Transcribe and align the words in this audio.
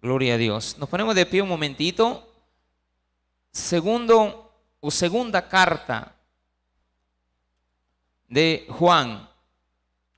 Gloria 0.00 0.34
a 0.34 0.38
Dios. 0.38 0.76
Nos 0.78 0.88
ponemos 0.88 1.14
de 1.14 1.26
pie 1.26 1.42
un 1.42 1.48
momentito. 1.48 2.32
Segundo 3.50 4.52
o 4.80 4.90
segunda 4.90 5.48
carta 5.48 6.14
de 8.28 8.66
Juan. 8.68 9.28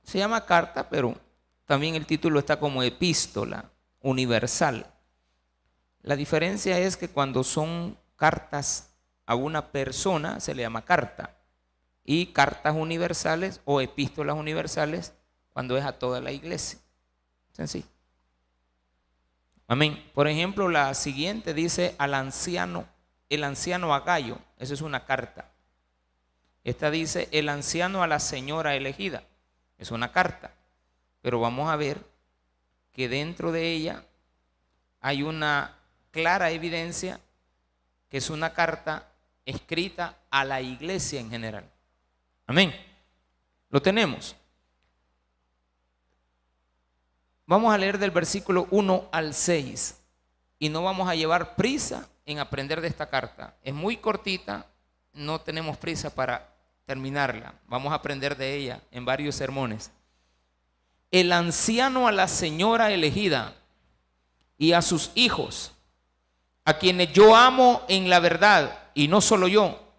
Se 0.02 0.18
llama 0.18 0.44
carta, 0.44 0.88
pero 0.88 1.16
también 1.64 1.94
el 1.94 2.04
título 2.04 2.38
está 2.38 2.58
como 2.58 2.82
epístola 2.82 3.70
universal. 4.00 4.86
La 6.02 6.16
diferencia 6.16 6.78
es 6.78 6.96
que 6.96 7.08
cuando 7.08 7.44
son 7.44 7.96
cartas 8.16 8.90
a 9.24 9.34
una 9.34 9.70
persona 9.70 10.40
se 10.40 10.54
le 10.54 10.62
llama 10.62 10.84
carta 10.84 11.36
y 12.04 12.26
cartas 12.26 12.74
universales 12.74 13.60
o 13.64 13.80
epístolas 13.80 14.36
universales 14.36 15.14
cuando 15.52 15.78
es 15.78 15.84
a 15.84 15.92
toda 15.92 16.20
la 16.20 16.32
iglesia. 16.32 16.80
Sencillo. 17.52 17.86
Amén. 19.70 20.04
Por 20.14 20.26
ejemplo, 20.26 20.68
la 20.68 20.92
siguiente 20.94 21.54
dice 21.54 21.94
al 21.96 22.14
anciano, 22.14 22.88
el 23.28 23.44
anciano 23.44 23.94
a 23.94 24.00
Gallo. 24.00 24.36
Esa 24.58 24.74
es 24.74 24.80
una 24.80 25.04
carta. 25.04 25.48
Esta 26.64 26.90
dice 26.90 27.28
el 27.30 27.48
anciano 27.48 28.02
a 28.02 28.08
la 28.08 28.18
señora 28.18 28.74
elegida. 28.74 29.22
Es 29.78 29.92
una 29.92 30.10
carta. 30.10 30.50
Pero 31.22 31.38
vamos 31.38 31.70
a 31.70 31.76
ver 31.76 32.04
que 32.92 33.08
dentro 33.08 33.52
de 33.52 33.70
ella 33.70 34.02
hay 35.00 35.22
una 35.22 35.76
clara 36.10 36.50
evidencia 36.50 37.20
que 38.08 38.16
es 38.16 38.28
una 38.28 38.52
carta 38.52 39.06
escrita 39.46 40.16
a 40.30 40.44
la 40.44 40.60
iglesia 40.60 41.20
en 41.20 41.30
general. 41.30 41.70
Amén. 42.48 42.74
Lo 43.68 43.80
tenemos. 43.80 44.34
Vamos 47.50 47.74
a 47.74 47.78
leer 47.78 47.98
del 47.98 48.12
versículo 48.12 48.68
1 48.70 49.08
al 49.10 49.34
6 49.34 50.00
y 50.60 50.68
no 50.68 50.84
vamos 50.84 51.08
a 51.08 51.16
llevar 51.16 51.56
prisa 51.56 52.08
en 52.24 52.38
aprender 52.38 52.80
de 52.80 52.86
esta 52.86 53.10
carta. 53.10 53.56
Es 53.64 53.74
muy 53.74 53.96
cortita, 53.96 54.68
no 55.14 55.40
tenemos 55.40 55.76
prisa 55.76 56.14
para 56.14 56.54
terminarla. 56.86 57.54
Vamos 57.66 57.90
a 57.90 57.96
aprender 57.96 58.36
de 58.36 58.54
ella 58.54 58.80
en 58.92 59.04
varios 59.04 59.34
sermones. 59.34 59.90
El 61.10 61.32
anciano 61.32 62.06
a 62.06 62.12
la 62.12 62.28
señora 62.28 62.92
elegida 62.92 63.56
y 64.56 64.70
a 64.70 64.80
sus 64.80 65.10
hijos, 65.16 65.72
a 66.64 66.74
quienes 66.74 67.12
yo 67.12 67.34
amo 67.34 67.82
en 67.88 68.08
la 68.08 68.20
verdad, 68.20 68.78
y 68.94 69.08
no 69.08 69.20
solo 69.20 69.48
yo, 69.48 69.92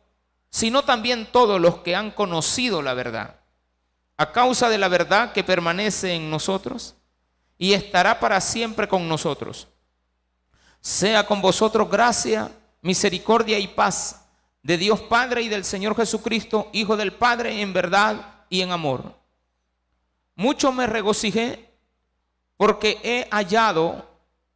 sino 0.49 0.83
también 0.83 1.27
todos 1.29 1.59
los 1.59 1.79
que 1.79 1.97
han 1.97 2.11
conocido 2.11 2.81
la 2.81 2.93
verdad, 2.93 3.41
a 4.15 4.31
causa 4.31 4.69
de 4.69 4.77
la 4.77 4.87
verdad 4.87 5.33
que 5.33 5.43
permanece 5.43 6.13
en 6.13 6.29
nosotros 6.29 6.95
y 7.61 7.73
estará 7.73 8.19
para 8.19 8.41
siempre 8.41 8.87
con 8.87 9.07
nosotros. 9.07 9.67
Sea 10.79 11.27
con 11.27 11.43
vosotros 11.43 11.87
gracia, 11.87 12.49
misericordia 12.81 13.59
y 13.59 13.67
paz 13.67 14.25
de 14.63 14.79
Dios 14.79 14.99
Padre 15.01 15.43
y 15.43 15.47
del 15.47 15.63
Señor 15.63 15.95
Jesucristo, 15.95 16.69
Hijo 16.73 16.97
del 16.97 17.13
Padre, 17.13 17.61
en 17.61 17.71
verdad 17.71 18.45
y 18.49 18.61
en 18.61 18.71
amor. 18.71 19.13
Mucho 20.33 20.71
me 20.71 20.87
regocijé 20.87 21.69
porque 22.57 22.99
he 23.03 23.27
hallado 23.29 24.09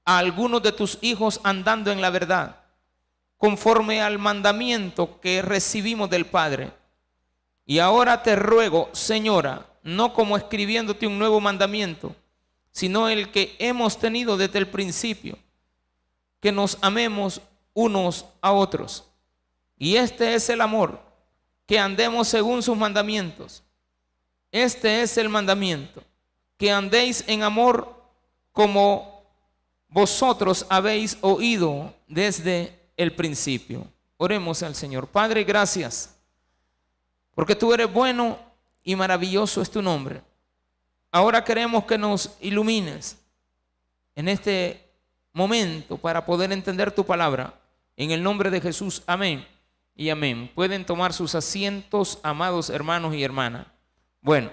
a 0.03 0.17
algunos 0.17 0.63
de 0.63 0.71
tus 0.71 0.97
hijos 1.01 1.39
andando 1.43 1.91
en 1.91 2.01
la 2.01 2.09
verdad, 2.09 2.55
conforme 3.37 4.01
al 4.01 4.17
mandamiento 4.17 5.21
que 5.21 5.43
recibimos 5.43 6.09
del 6.09 6.25
Padre. 6.25 6.71
Y 7.67 7.77
ahora 7.77 8.23
te 8.23 8.35
ruego, 8.35 8.89
Señora, 8.93 9.63
no 9.83 10.11
como 10.11 10.37
escribiéndote 10.37 11.05
un 11.05 11.19
nuevo 11.19 11.39
mandamiento, 11.39 12.15
sino 12.75 13.07
el 13.07 13.31
que 13.31 13.55
hemos 13.57 13.97
tenido 13.97 14.35
desde 14.35 14.59
el 14.59 14.67
principio, 14.67 15.39
que 16.41 16.51
nos 16.51 16.77
amemos 16.81 17.41
unos 17.73 18.25
a 18.41 18.51
otros. 18.51 19.05
Y 19.77 19.95
este 19.95 20.35
es 20.35 20.49
el 20.49 20.59
amor, 20.59 20.99
que 21.65 21.79
andemos 21.79 22.27
según 22.27 22.61
sus 22.61 22.75
mandamientos. 22.75 23.63
Este 24.51 25.01
es 25.01 25.17
el 25.17 25.29
mandamiento, 25.29 26.03
que 26.57 26.69
andéis 26.69 27.23
en 27.27 27.43
amor 27.43 27.95
como 28.51 29.23
vosotros 29.87 30.65
habéis 30.67 31.17
oído 31.21 31.93
desde 32.09 32.77
el 32.97 33.15
principio. 33.15 33.87
Oremos 34.17 34.61
al 34.63 34.75
Señor. 34.75 35.07
Padre, 35.07 35.45
gracias, 35.45 36.13
porque 37.35 37.55
tú 37.55 37.73
eres 37.73 37.91
bueno 37.91 38.37
y 38.83 38.97
maravilloso 38.97 39.61
es 39.61 39.71
tu 39.71 39.81
nombre. 39.81 40.21
Ahora 41.15 41.45
queremos 41.45 41.85
que 41.85 41.97
nos 41.97 42.35
ilumines 42.41 43.17
en 44.15 44.27
este 44.27 44.85
momento 45.31 45.97
para 45.97 46.25
poder 46.25 46.51
entender 46.51 46.91
tu 46.91 47.05
palabra. 47.05 47.53
En 47.95 48.11
el 48.11 48.21
nombre 48.21 48.49
de 48.49 48.59
Jesús, 48.59 49.01
amén 49.07 49.47
y 49.95 50.09
amén. 50.09 50.51
Pueden 50.53 50.85
tomar 50.85 51.13
sus 51.13 51.33
asientos, 51.33 52.19
amados 52.21 52.69
hermanos 52.69 53.15
y 53.15 53.23
hermanas. 53.23 53.65
Bueno, 54.19 54.51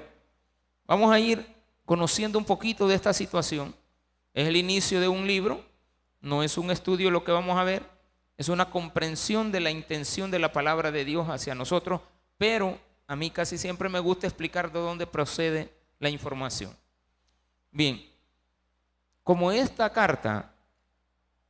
vamos 0.87 1.13
a 1.13 1.19
ir 1.19 1.45
conociendo 1.85 2.39
un 2.39 2.45
poquito 2.45 2.87
de 2.87 2.95
esta 2.95 3.13
situación. 3.13 3.75
Es 4.33 4.47
el 4.47 4.55
inicio 4.55 5.01
de 5.01 5.09
un 5.09 5.27
libro, 5.27 5.65
no 6.21 6.45
es 6.45 6.57
un 6.57 6.71
estudio 6.71 7.11
lo 7.11 7.25
que 7.25 7.33
vamos 7.33 7.59
a 7.59 7.65
ver, 7.65 7.83
es 8.37 8.49
una 8.49 8.71
comprensión 8.71 9.51
de 9.51 9.59
la 9.59 9.73
intención 9.73 10.31
de 10.31 10.39
la 10.39 10.53
palabra 10.53 10.93
de 10.93 11.05
Dios 11.05 11.29
hacia 11.29 11.57
nosotros, 11.57 12.03
pero 12.39 12.79
a 13.09 13.17
mí 13.17 13.31
casi 13.31 13.59
siempre 13.59 13.89
me 13.89 13.99
gusta 13.99 14.29
explicar 14.29 14.71
de 14.71 14.79
dónde 14.79 15.09
procede 15.09 15.82
la 16.03 16.11
información. 16.11 16.77
Bien, 17.71 18.05
como 19.23 19.53
esta 19.53 19.89
carta 19.93 20.53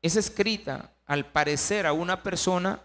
es 0.02 0.14
escrita 0.16 0.92
al 1.06 1.24
parecer 1.24 1.86
a 1.86 1.94
una 1.94 2.22
persona, 2.22 2.78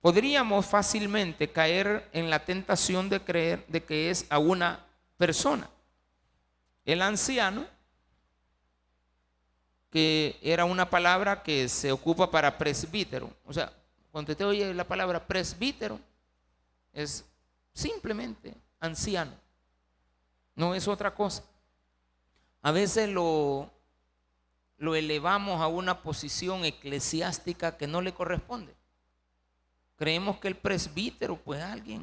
podríamos 0.00 0.64
fácilmente 0.64 1.50
caer 1.50 2.08
en 2.12 2.30
la 2.30 2.44
tentación 2.44 3.08
de 3.08 3.20
creer 3.20 3.66
de 3.66 3.82
que 3.82 4.10
es 4.10 4.24
a 4.30 4.38
una 4.38 4.86
persona. 5.16 5.68
El 6.84 7.02
anciano, 7.02 7.66
que 9.90 10.38
era 10.40 10.64
una 10.66 10.88
palabra 10.88 11.42
que 11.42 11.68
se 11.68 11.90
ocupa 11.90 12.30
para 12.30 12.56
presbítero, 12.56 13.28
o 13.44 13.52
sea, 13.52 13.72
cuando 14.12 14.36
te 14.36 14.44
oye 14.44 14.72
la 14.72 14.84
palabra 14.84 15.26
presbítero, 15.26 15.98
es 16.92 17.24
simplemente 17.72 18.54
anciano 18.78 19.49
no 20.54 20.74
es 20.74 20.88
otra 20.88 21.14
cosa. 21.14 21.44
A 22.62 22.72
veces 22.72 23.08
lo, 23.08 23.70
lo 24.76 24.94
elevamos 24.94 25.60
a 25.60 25.66
una 25.66 26.02
posición 26.02 26.64
eclesiástica 26.64 27.76
que 27.76 27.86
no 27.86 28.00
le 28.00 28.14
corresponde. 28.14 28.74
Creemos 29.96 30.38
que 30.38 30.48
el 30.48 30.56
presbítero, 30.56 31.36
pues 31.36 31.62
alguien 31.62 32.02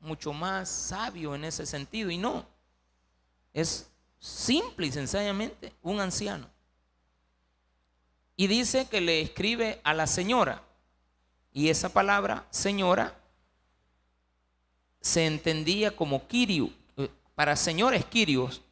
mucho 0.00 0.32
más 0.32 0.68
sabio 0.68 1.34
en 1.34 1.44
ese 1.44 1.66
sentido, 1.66 2.10
y 2.10 2.18
no. 2.18 2.46
Es 3.52 3.88
simple 4.20 4.86
y 4.86 4.92
sencillamente 4.92 5.72
un 5.82 6.00
anciano. 6.00 6.48
Y 8.36 8.46
dice 8.46 8.86
que 8.88 9.00
le 9.00 9.20
escribe 9.20 9.80
a 9.84 9.94
la 9.94 10.06
señora. 10.06 10.62
Y 11.52 11.68
esa 11.68 11.88
palabra, 11.88 12.46
señora, 12.50 13.16
se 15.00 15.26
entendía 15.26 15.94
como 15.94 16.26
Kirio, 16.26 16.70
para 17.34 17.56
señores 17.56 18.04
Kirios 18.04 18.62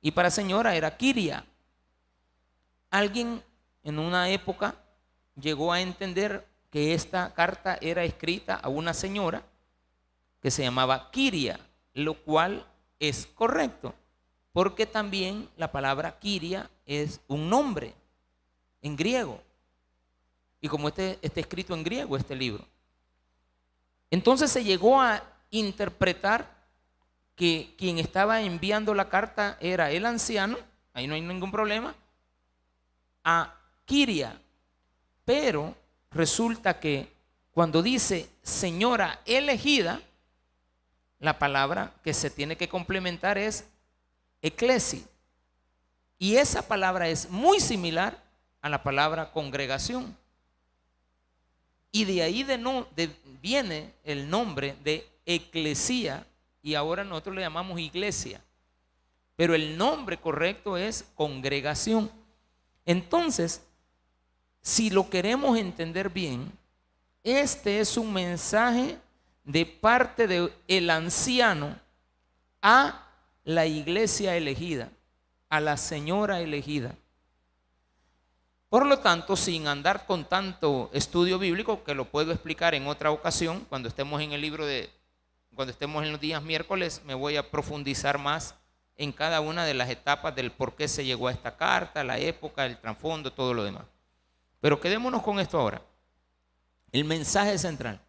y 0.00 0.10
para 0.10 0.30
señora 0.30 0.74
era 0.74 0.96
Kiria. 0.96 1.44
Alguien 2.90 3.42
en 3.82 3.98
una 3.98 4.28
época 4.28 4.76
llegó 5.40 5.72
a 5.72 5.80
entender 5.80 6.46
que 6.70 6.94
esta 6.94 7.32
carta 7.34 7.78
era 7.80 8.04
escrita 8.04 8.56
a 8.56 8.68
una 8.68 8.94
señora 8.94 9.42
que 10.40 10.50
se 10.50 10.62
llamaba 10.62 11.10
Kiria, 11.10 11.60
lo 11.94 12.14
cual 12.14 12.66
es 12.98 13.26
correcto, 13.26 13.94
porque 14.52 14.86
también 14.86 15.48
la 15.56 15.70
palabra 15.70 16.18
Kiria 16.18 16.70
es 16.86 17.20
un 17.28 17.48
nombre 17.48 17.94
en 18.80 18.96
griego. 18.96 19.40
Y 20.60 20.68
como 20.68 20.88
este 20.88 21.18
está 21.22 21.40
escrito 21.40 21.74
en 21.74 21.82
griego 21.82 22.16
este 22.16 22.36
libro. 22.36 22.64
Entonces 24.10 24.50
se 24.50 24.62
llegó 24.62 25.00
a 25.00 25.22
interpretar 25.50 26.61
que 27.34 27.74
quien 27.78 27.98
estaba 27.98 28.42
enviando 28.42 28.94
la 28.94 29.08
carta 29.08 29.56
era 29.60 29.90
el 29.90 30.06
anciano, 30.06 30.58
ahí 30.94 31.06
no 31.06 31.14
hay 31.14 31.20
ningún 31.20 31.50
problema, 31.50 31.94
a 33.24 33.54
Kiria. 33.84 34.40
Pero 35.24 35.74
resulta 36.10 36.78
que 36.78 37.12
cuando 37.52 37.82
dice 37.82 38.28
señora 38.42 39.20
elegida, 39.24 40.00
la 41.18 41.38
palabra 41.38 41.94
que 42.02 42.14
se 42.14 42.30
tiene 42.30 42.56
que 42.56 42.68
complementar 42.68 43.38
es 43.38 43.66
eclesi. 44.42 45.06
Y 46.18 46.36
esa 46.36 46.66
palabra 46.66 47.08
es 47.08 47.30
muy 47.30 47.60
similar 47.60 48.22
a 48.60 48.68
la 48.68 48.82
palabra 48.82 49.30
congregación. 49.32 50.16
Y 51.90 52.04
de 52.04 52.22
ahí 52.22 52.42
de 52.42 52.58
no, 52.58 52.86
viene 53.40 53.92
el 54.04 54.30
nombre 54.30 54.76
de 54.82 55.06
eclesía, 55.26 56.26
y 56.62 56.74
ahora 56.74 57.04
nosotros 57.04 57.34
le 57.34 57.42
llamamos 57.42 57.80
iglesia. 57.80 58.40
Pero 59.36 59.54
el 59.54 59.76
nombre 59.76 60.18
correcto 60.18 60.76
es 60.76 61.04
congregación. 61.14 62.10
Entonces, 62.86 63.62
si 64.60 64.90
lo 64.90 65.10
queremos 65.10 65.58
entender 65.58 66.08
bien, 66.08 66.52
este 67.24 67.80
es 67.80 67.96
un 67.96 68.12
mensaje 68.12 68.98
de 69.44 69.66
parte 69.66 70.28
del 70.28 70.52
el 70.68 70.88
anciano 70.90 71.76
a 72.60 73.08
la 73.44 73.66
iglesia 73.66 74.36
elegida, 74.36 74.90
a 75.48 75.60
la 75.60 75.76
señora 75.76 76.40
elegida. 76.40 76.94
Por 78.68 78.86
lo 78.86 79.00
tanto, 79.00 79.36
sin 79.36 79.66
andar 79.66 80.06
con 80.06 80.24
tanto 80.24 80.88
estudio 80.92 81.38
bíblico, 81.38 81.84
que 81.84 81.94
lo 81.94 82.06
puedo 82.06 82.32
explicar 82.32 82.74
en 82.74 82.86
otra 82.86 83.10
ocasión, 83.10 83.66
cuando 83.68 83.88
estemos 83.88 84.22
en 84.22 84.32
el 84.32 84.40
libro 84.40 84.64
de, 84.64 84.88
cuando 85.54 85.72
estemos 85.72 86.02
en 86.04 86.12
los 86.12 86.20
días 86.20 86.42
miércoles, 86.42 87.02
me 87.04 87.14
voy 87.14 87.36
a 87.36 87.50
profundizar 87.50 88.18
más 88.18 88.54
en 88.96 89.12
cada 89.12 89.40
una 89.40 89.64
de 89.64 89.74
las 89.74 89.90
etapas 89.90 90.34
del 90.34 90.52
por 90.52 90.76
qué 90.76 90.88
se 90.88 91.04
llegó 91.04 91.28
a 91.28 91.32
esta 91.32 91.56
carta, 91.56 92.04
la 92.04 92.18
época, 92.18 92.66
el 92.66 92.78
trasfondo, 92.78 93.32
todo 93.32 93.52
lo 93.54 93.64
demás. 93.64 93.84
Pero 94.60 94.80
quedémonos 94.80 95.22
con 95.22 95.40
esto 95.40 95.58
ahora. 95.58 95.82
El 96.90 97.04
mensaje 97.04 97.58
central. 97.58 98.00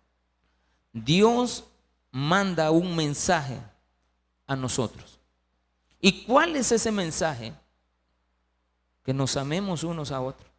Dios 0.91 1.65
manda 2.11 2.69
un 2.71 2.95
mensaje 2.95 3.59
a 4.45 4.55
nosotros. 4.55 5.19
¿Y 5.99 6.23
cuál 6.25 6.55
es 6.55 6.71
ese 6.71 6.91
mensaje? 6.91 7.53
Que 9.03 9.13
nos 9.13 9.35
amemos 9.35 9.83
unos 9.83 10.11
a 10.11 10.21
otros. 10.21 10.49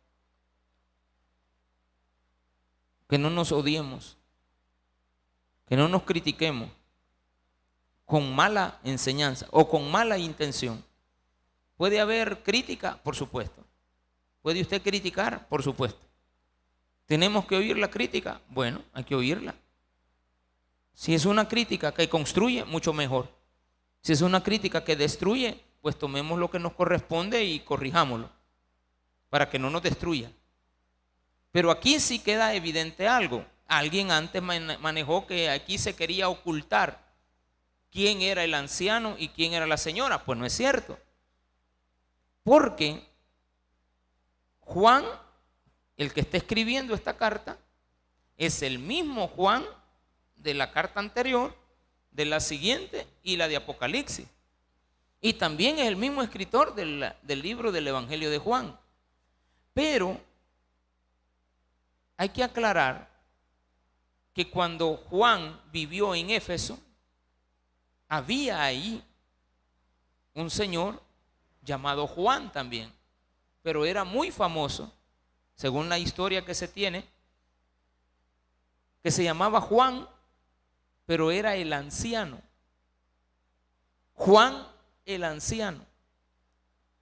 Que 3.08 3.19
no 3.19 3.30
nos 3.30 3.52
odiemos. 3.52 4.16
Que 5.66 5.76
no 5.76 5.88
nos 5.88 6.02
critiquemos 6.02 6.70
con 8.05 8.34
mala 8.34 8.78
enseñanza 8.84 9.46
o 9.50 9.69
con 9.69 9.90
mala 9.90 10.19
intención. 10.19 10.84
¿Puede 11.76 12.00
haber 12.00 12.43
crítica? 12.43 12.99
Por 13.02 13.16
supuesto. 13.16 13.64
¿Puede 14.43 14.61
usted 14.61 14.82
criticar? 14.82 15.49
Por 15.49 15.62
supuesto. 15.62 16.00
¿Tenemos 17.06 17.46
que 17.46 17.56
oír 17.56 17.78
la 17.78 17.90
crítica? 17.90 18.40
Bueno, 18.49 18.82
hay 18.93 19.05
que 19.05 19.14
oírla. 19.14 19.55
Si 20.94 21.14
es 21.14 21.25
una 21.25 21.49
crítica 21.49 21.93
que 21.93 22.08
construye, 22.08 22.64
mucho 22.64 22.93
mejor. 22.93 23.28
Si 24.00 24.12
es 24.12 24.20
una 24.20 24.43
crítica 24.43 24.84
que 24.84 24.96
destruye, 24.96 25.61
pues 25.81 25.99
tomemos 25.99 26.38
lo 26.38 26.50
que 26.50 26.58
nos 26.58 26.72
corresponde 26.75 27.44
y 27.44 27.61
corrijámoslo 27.61 28.31
para 29.28 29.50
que 29.50 29.58
no 29.58 29.69
nos 29.69 29.82
destruya. 29.82 30.31
Pero 31.50 31.70
aquí 31.70 31.99
sí 31.99 32.20
queda 32.20 32.55
evidente 32.55 33.08
algo. 33.08 33.44
Alguien 33.66 34.11
antes 34.11 34.43
manejó 34.43 35.26
que 35.26 35.50
aquí 35.50 35.78
se 35.78 35.96
quería 35.96 36.28
ocultar 36.28 37.02
quién 37.90 38.22
era 38.22 38.44
el 38.44 38.55
anciano 38.55 39.16
y 39.19 39.28
quién 39.28 39.52
era 39.55 39.66
la 39.66 39.76
señora. 39.76 40.25
Pues 40.25 40.38
no 40.38 40.44
es 40.44 40.52
cierto. 40.52 40.99
Porque 42.43 43.06
Juan, 44.61 45.05
el 45.96 46.12
que 46.12 46.20
está 46.20 46.37
escribiendo 46.37 46.94
esta 46.94 47.16
carta, 47.16 47.58
es 48.37 48.62
el 48.62 48.78
mismo 48.78 49.28
Juan 49.28 49.64
de 50.37 50.55
la 50.55 50.72
carta 50.72 51.00
anterior, 51.00 51.56
de 52.11 52.25
la 52.26 52.40
siguiente 52.40 53.06
y 53.22 53.37
la 53.37 53.49
de 53.49 53.56
Apocalipsis. 53.56 54.26
Y 55.20 55.32
también 55.32 55.78
es 55.78 55.87
el 55.87 55.96
mismo 55.96 56.22
escritor 56.22 56.75
del, 56.75 57.14
libro 57.26 57.72
del 57.72 57.88
Evangelio 57.88 58.31
de 58.31 58.38
Juan. 58.38 58.78
Pero 59.72 60.20
hay 62.16 62.28
que 62.28 62.44
aclarar 62.44 63.08
que 64.34 64.50
cuando 64.50 64.96
Juan 64.96 65.60
vivió 65.70 66.14
en 66.14 66.31
Éfeso, 66.31 66.78
había 68.08 68.62
ahí 68.62 69.02
un 70.34 70.50
señor 70.50 71.00
llamado 71.62 72.06
Juan 72.08 72.50
también, 72.50 72.92
pero 73.62 73.84
era 73.84 74.04
muy 74.04 74.32
famoso, 74.32 74.92
según 75.54 75.88
la 75.88 75.98
historia 75.98 76.44
que 76.44 76.54
se 76.54 76.66
tiene, 76.66 77.06
que 79.02 79.12
se 79.12 79.22
llamaba 79.22 79.60
Juan, 79.60 80.08
pero 81.06 81.30
era 81.30 81.54
el 81.54 81.72
anciano. 81.72 82.40
Juan 84.14 84.66
el 85.06 85.22
anciano. 85.22 85.87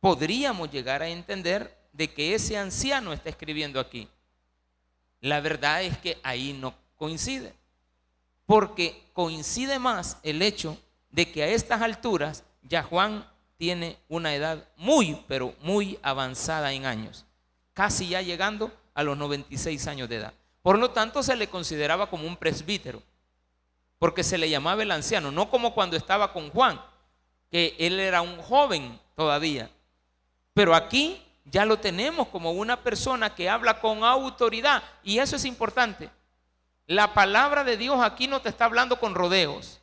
Podríamos 0.00 0.70
llegar 0.70 1.02
a 1.02 1.08
entender 1.08 1.78
de 1.93 2.12
que 2.12 2.35
ese 2.35 2.58
anciano 2.58 3.12
está 3.12 3.31
escribiendo 3.31 3.81
aquí. 3.81 4.08
La 5.20 5.40
verdad 5.40 5.82
es 5.82 5.96
que 5.99 6.19
ahí 6.23 6.52
no 6.52 6.81
coincide, 7.02 7.52
porque 8.46 9.02
coincide 9.12 9.81
más 9.81 10.19
el 10.22 10.40
hecho 10.40 10.78
de 11.10 11.32
que 11.32 11.43
a 11.43 11.49
estas 11.49 11.82
alturas 11.82 12.44
ya 12.62 12.84
Juan 12.84 13.28
tiene 13.56 13.96
una 14.08 14.32
edad 14.37 14.69
muy, 14.76 15.20
pero 15.26 15.52
muy 15.62 15.99
avanzada 16.04 16.72
en 16.72 16.87
años, 16.87 17.25
casi 17.75 18.10
ya 18.10 18.22
llegando 18.22 18.70
a 18.94 19.02
los 19.02 19.19
96 19.19 19.84
años 19.88 20.08
de 20.08 20.19
edad. 20.19 20.32
Por 20.62 20.78
lo 20.78 20.93
tanto, 20.93 21.25
se 21.25 21.34
le 21.34 21.49
consideraba 21.49 22.08
como 22.08 22.25
un 22.25 22.37
presbítero, 22.37 23.02
porque 23.99 24.22
se 24.22 24.38
le 24.38 24.49
llamaba 24.49 24.84
el 24.84 24.93
anciano, 24.93 25.32
no 25.32 25.50
como 25.50 25.75
cuando 25.75 25.96
estaba 25.96 26.32
con 26.32 26.50
Juan, 26.50 26.81
que 27.50 27.75
él 27.81 27.99
era 27.99 28.22
un 28.22 28.40
joven 28.43 28.96
todavía. 29.16 29.69
Pero 30.54 30.72
aquí 30.72 31.20
ya 31.46 31.64
lo 31.64 31.81
tenemos 31.81 32.28
como 32.28 32.52
una 32.52 32.81
persona 32.81 33.34
que 33.34 33.50
habla 33.50 33.81
con 33.81 34.04
autoridad, 34.04 34.84
y 35.02 35.19
eso 35.19 35.34
es 35.34 35.44
importante. 35.44 36.08
La 36.87 37.14
palabra 37.14 37.64
de 37.64 37.76
Dios 37.76 38.02
aquí 38.02 38.26
no 38.26 38.40
te 38.40 38.49
está 38.49 38.64
hablando 38.64 38.99
con 38.99 39.14
rodeos 39.14 39.82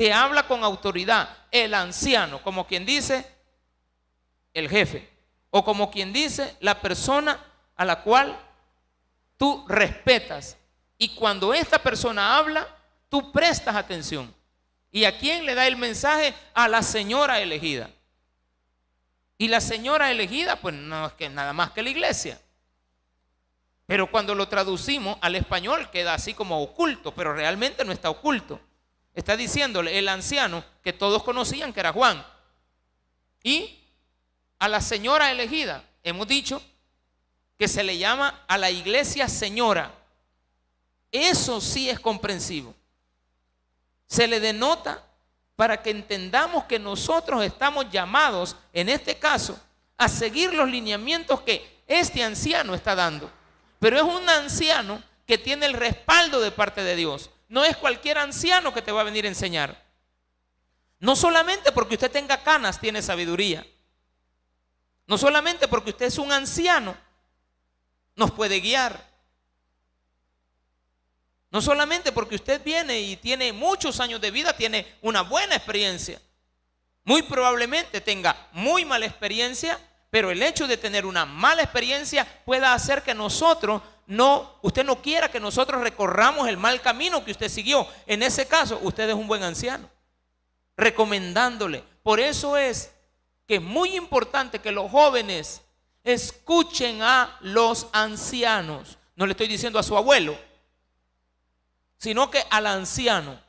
te 0.00 0.14
habla 0.14 0.46
con 0.46 0.64
autoridad 0.64 1.28
el 1.50 1.74
anciano, 1.74 2.42
como 2.42 2.66
quien 2.66 2.86
dice 2.86 3.26
el 4.54 4.66
jefe, 4.66 5.06
o 5.50 5.62
como 5.62 5.90
quien 5.90 6.10
dice 6.10 6.56
la 6.60 6.80
persona 6.80 7.38
a 7.76 7.84
la 7.84 8.00
cual 8.02 8.34
tú 9.36 9.62
respetas. 9.68 10.56
Y 10.96 11.10
cuando 11.10 11.52
esta 11.52 11.82
persona 11.82 12.38
habla, 12.38 12.66
tú 13.10 13.30
prestas 13.30 13.76
atención. 13.76 14.34
¿Y 14.90 15.04
a 15.04 15.18
quién 15.18 15.44
le 15.44 15.54
da 15.54 15.66
el 15.66 15.76
mensaje? 15.76 16.32
A 16.54 16.66
la 16.66 16.82
señora 16.82 17.38
elegida. 17.42 17.90
Y 19.36 19.48
la 19.48 19.60
señora 19.60 20.10
elegida, 20.10 20.56
pues 20.56 20.74
no 20.74 21.08
es 21.08 21.12
que 21.12 21.28
nada 21.28 21.52
más 21.52 21.72
que 21.72 21.82
la 21.82 21.90
iglesia. 21.90 22.40
Pero 23.90 24.08
cuando 24.08 24.36
lo 24.36 24.46
traducimos 24.46 25.18
al 25.20 25.34
español 25.34 25.90
queda 25.90 26.14
así 26.14 26.32
como 26.32 26.62
oculto, 26.62 27.12
pero 27.12 27.34
realmente 27.34 27.84
no 27.84 27.90
está 27.90 28.08
oculto. 28.08 28.60
Está 29.12 29.36
diciéndole 29.36 29.98
el 29.98 30.08
anciano 30.08 30.62
que 30.84 30.92
todos 30.92 31.24
conocían 31.24 31.72
que 31.72 31.80
era 31.80 31.92
Juan. 31.92 32.24
Y 33.42 33.80
a 34.60 34.68
la 34.68 34.80
señora 34.80 35.32
elegida, 35.32 35.82
hemos 36.04 36.28
dicho 36.28 36.62
que 37.58 37.66
se 37.66 37.82
le 37.82 37.98
llama 37.98 38.44
a 38.46 38.56
la 38.58 38.70
iglesia 38.70 39.28
señora. 39.28 39.92
Eso 41.10 41.60
sí 41.60 41.90
es 41.90 41.98
comprensivo. 41.98 42.72
Se 44.06 44.28
le 44.28 44.38
denota 44.38 45.04
para 45.56 45.82
que 45.82 45.90
entendamos 45.90 46.62
que 46.66 46.78
nosotros 46.78 47.42
estamos 47.42 47.90
llamados, 47.90 48.54
en 48.72 48.88
este 48.88 49.18
caso, 49.18 49.60
a 49.96 50.08
seguir 50.08 50.54
los 50.54 50.70
lineamientos 50.70 51.40
que 51.40 51.82
este 51.88 52.22
anciano 52.22 52.72
está 52.72 52.94
dando. 52.94 53.39
Pero 53.80 53.96
es 53.96 54.02
un 54.04 54.28
anciano 54.28 55.02
que 55.26 55.36
tiene 55.36 55.66
el 55.66 55.72
respaldo 55.72 56.40
de 56.40 56.52
parte 56.52 56.84
de 56.84 56.94
Dios 56.94 57.30
no 57.50 57.64
es 57.64 57.76
cualquier 57.76 58.16
anciano 58.16 58.72
que 58.72 58.80
te 58.80 58.92
va 58.92 59.00
a 59.00 59.04
venir 59.04 59.24
a 59.24 59.28
enseñar. 59.28 59.84
No 61.00 61.16
solamente 61.16 61.72
porque 61.72 61.94
usted 61.94 62.10
tenga 62.10 62.42
canas 62.44 62.80
tiene 62.80 63.02
sabiduría. 63.02 63.66
No 65.06 65.18
solamente 65.18 65.66
porque 65.66 65.90
usted 65.90 66.06
es 66.06 66.18
un 66.18 66.30
anciano 66.32 66.96
nos 68.14 68.30
puede 68.30 68.60
guiar. 68.60 69.04
No 71.50 71.60
solamente 71.60 72.12
porque 72.12 72.36
usted 72.36 72.62
viene 72.62 73.00
y 73.00 73.16
tiene 73.16 73.52
muchos 73.52 73.98
años 73.98 74.20
de 74.20 74.30
vida, 74.30 74.56
tiene 74.56 74.86
una 75.02 75.22
buena 75.22 75.56
experiencia. 75.56 76.22
Muy 77.02 77.22
probablemente 77.22 78.00
tenga 78.00 78.48
muy 78.52 78.84
mala 78.84 79.06
experiencia, 79.06 79.80
pero 80.10 80.30
el 80.30 80.42
hecho 80.42 80.66
de 80.66 80.76
tener 80.76 81.06
una 81.06 81.24
mala 81.24 81.62
experiencia 81.62 82.26
pueda 82.44 82.74
hacer 82.74 83.02
que 83.02 83.14
nosotros 83.14 83.80
no, 84.08 84.56
usted 84.62 84.84
no 84.84 85.00
quiera 85.00 85.30
que 85.30 85.38
nosotros 85.38 85.80
recorramos 85.82 86.48
el 86.48 86.56
mal 86.56 86.80
camino 86.80 87.24
que 87.24 87.30
usted 87.30 87.48
siguió. 87.48 87.86
En 88.06 88.24
ese 88.24 88.46
caso, 88.48 88.80
usted 88.82 89.08
es 89.08 89.14
un 89.14 89.28
buen 89.28 89.44
anciano. 89.44 89.88
Recomendándole. 90.76 91.84
Por 92.02 92.18
eso 92.18 92.56
es 92.56 92.90
que 93.46 93.56
es 93.56 93.62
muy 93.62 93.94
importante 93.94 94.58
que 94.58 94.72
los 94.72 94.90
jóvenes 94.90 95.62
escuchen 96.02 97.02
a 97.02 97.38
los 97.40 97.86
ancianos. 97.92 98.98
No 99.14 99.26
le 99.26 99.32
estoy 99.32 99.46
diciendo 99.46 99.78
a 99.78 99.84
su 99.84 99.96
abuelo, 99.96 100.36
sino 101.98 102.30
que 102.32 102.44
al 102.50 102.66
anciano. 102.66 103.40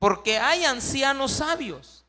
Porque 0.00 0.38
hay 0.38 0.64
ancianos 0.64 1.30
sabios. 1.32 2.04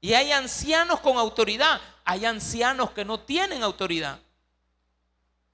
Y 0.00 0.14
hay 0.14 0.32
ancianos 0.32 1.00
con 1.00 1.16
autoridad. 1.16 1.80
Hay 2.04 2.24
ancianos 2.24 2.90
que 2.92 3.04
no 3.04 3.20
tienen 3.20 3.62
autoridad. 3.62 4.18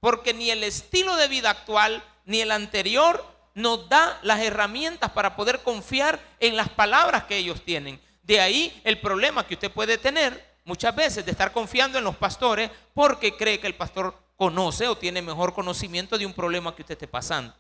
Porque 0.01 0.35
ni 0.35 0.51
el 0.51 0.63
estilo 0.65 1.17
de 1.17 1.29
vida 1.29 1.51
actual 1.51 2.03
ni 2.27 2.41
el 2.41 2.51
anterior 2.51 3.25
nos 3.55 3.89
da 3.89 4.19
las 4.23 4.41
herramientas 4.41 5.11
para 5.13 5.37
poder 5.37 5.63
confiar 5.63 6.21
en 6.41 6.57
las 6.57 6.69
palabras 6.69 7.25
que 7.25 7.37
ellos 7.37 7.63
tienen. 7.65 8.01
De 8.23 8.41
ahí 8.41 8.81
el 8.85 9.01
problema 9.01 9.47
que 9.47 9.55
usted 9.55 9.71
puede 9.71 9.97
tener 9.99 10.55
muchas 10.65 10.95
veces 10.95 11.25
de 11.25 11.31
estar 11.31 11.53
confiando 11.53 11.99
en 11.99 12.05
los 12.05 12.17
pastores 12.17 12.71
porque 12.93 13.37
cree 13.37 13.61
que 13.61 13.67
el 13.67 13.77
pastor 13.77 14.15
conoce 14.37 14.89
o 14.89 14.97
tiene 14.97 15.23
mejor 15.23 15.55
conocimiento 15.55 16.19
de 16.19 16.27
un 16.27 16.33
problema 16.33 16.75
que 16.75 16.83
usted 16.83 16.95
esté 16.95 17.07
pasando. 17.07 17.55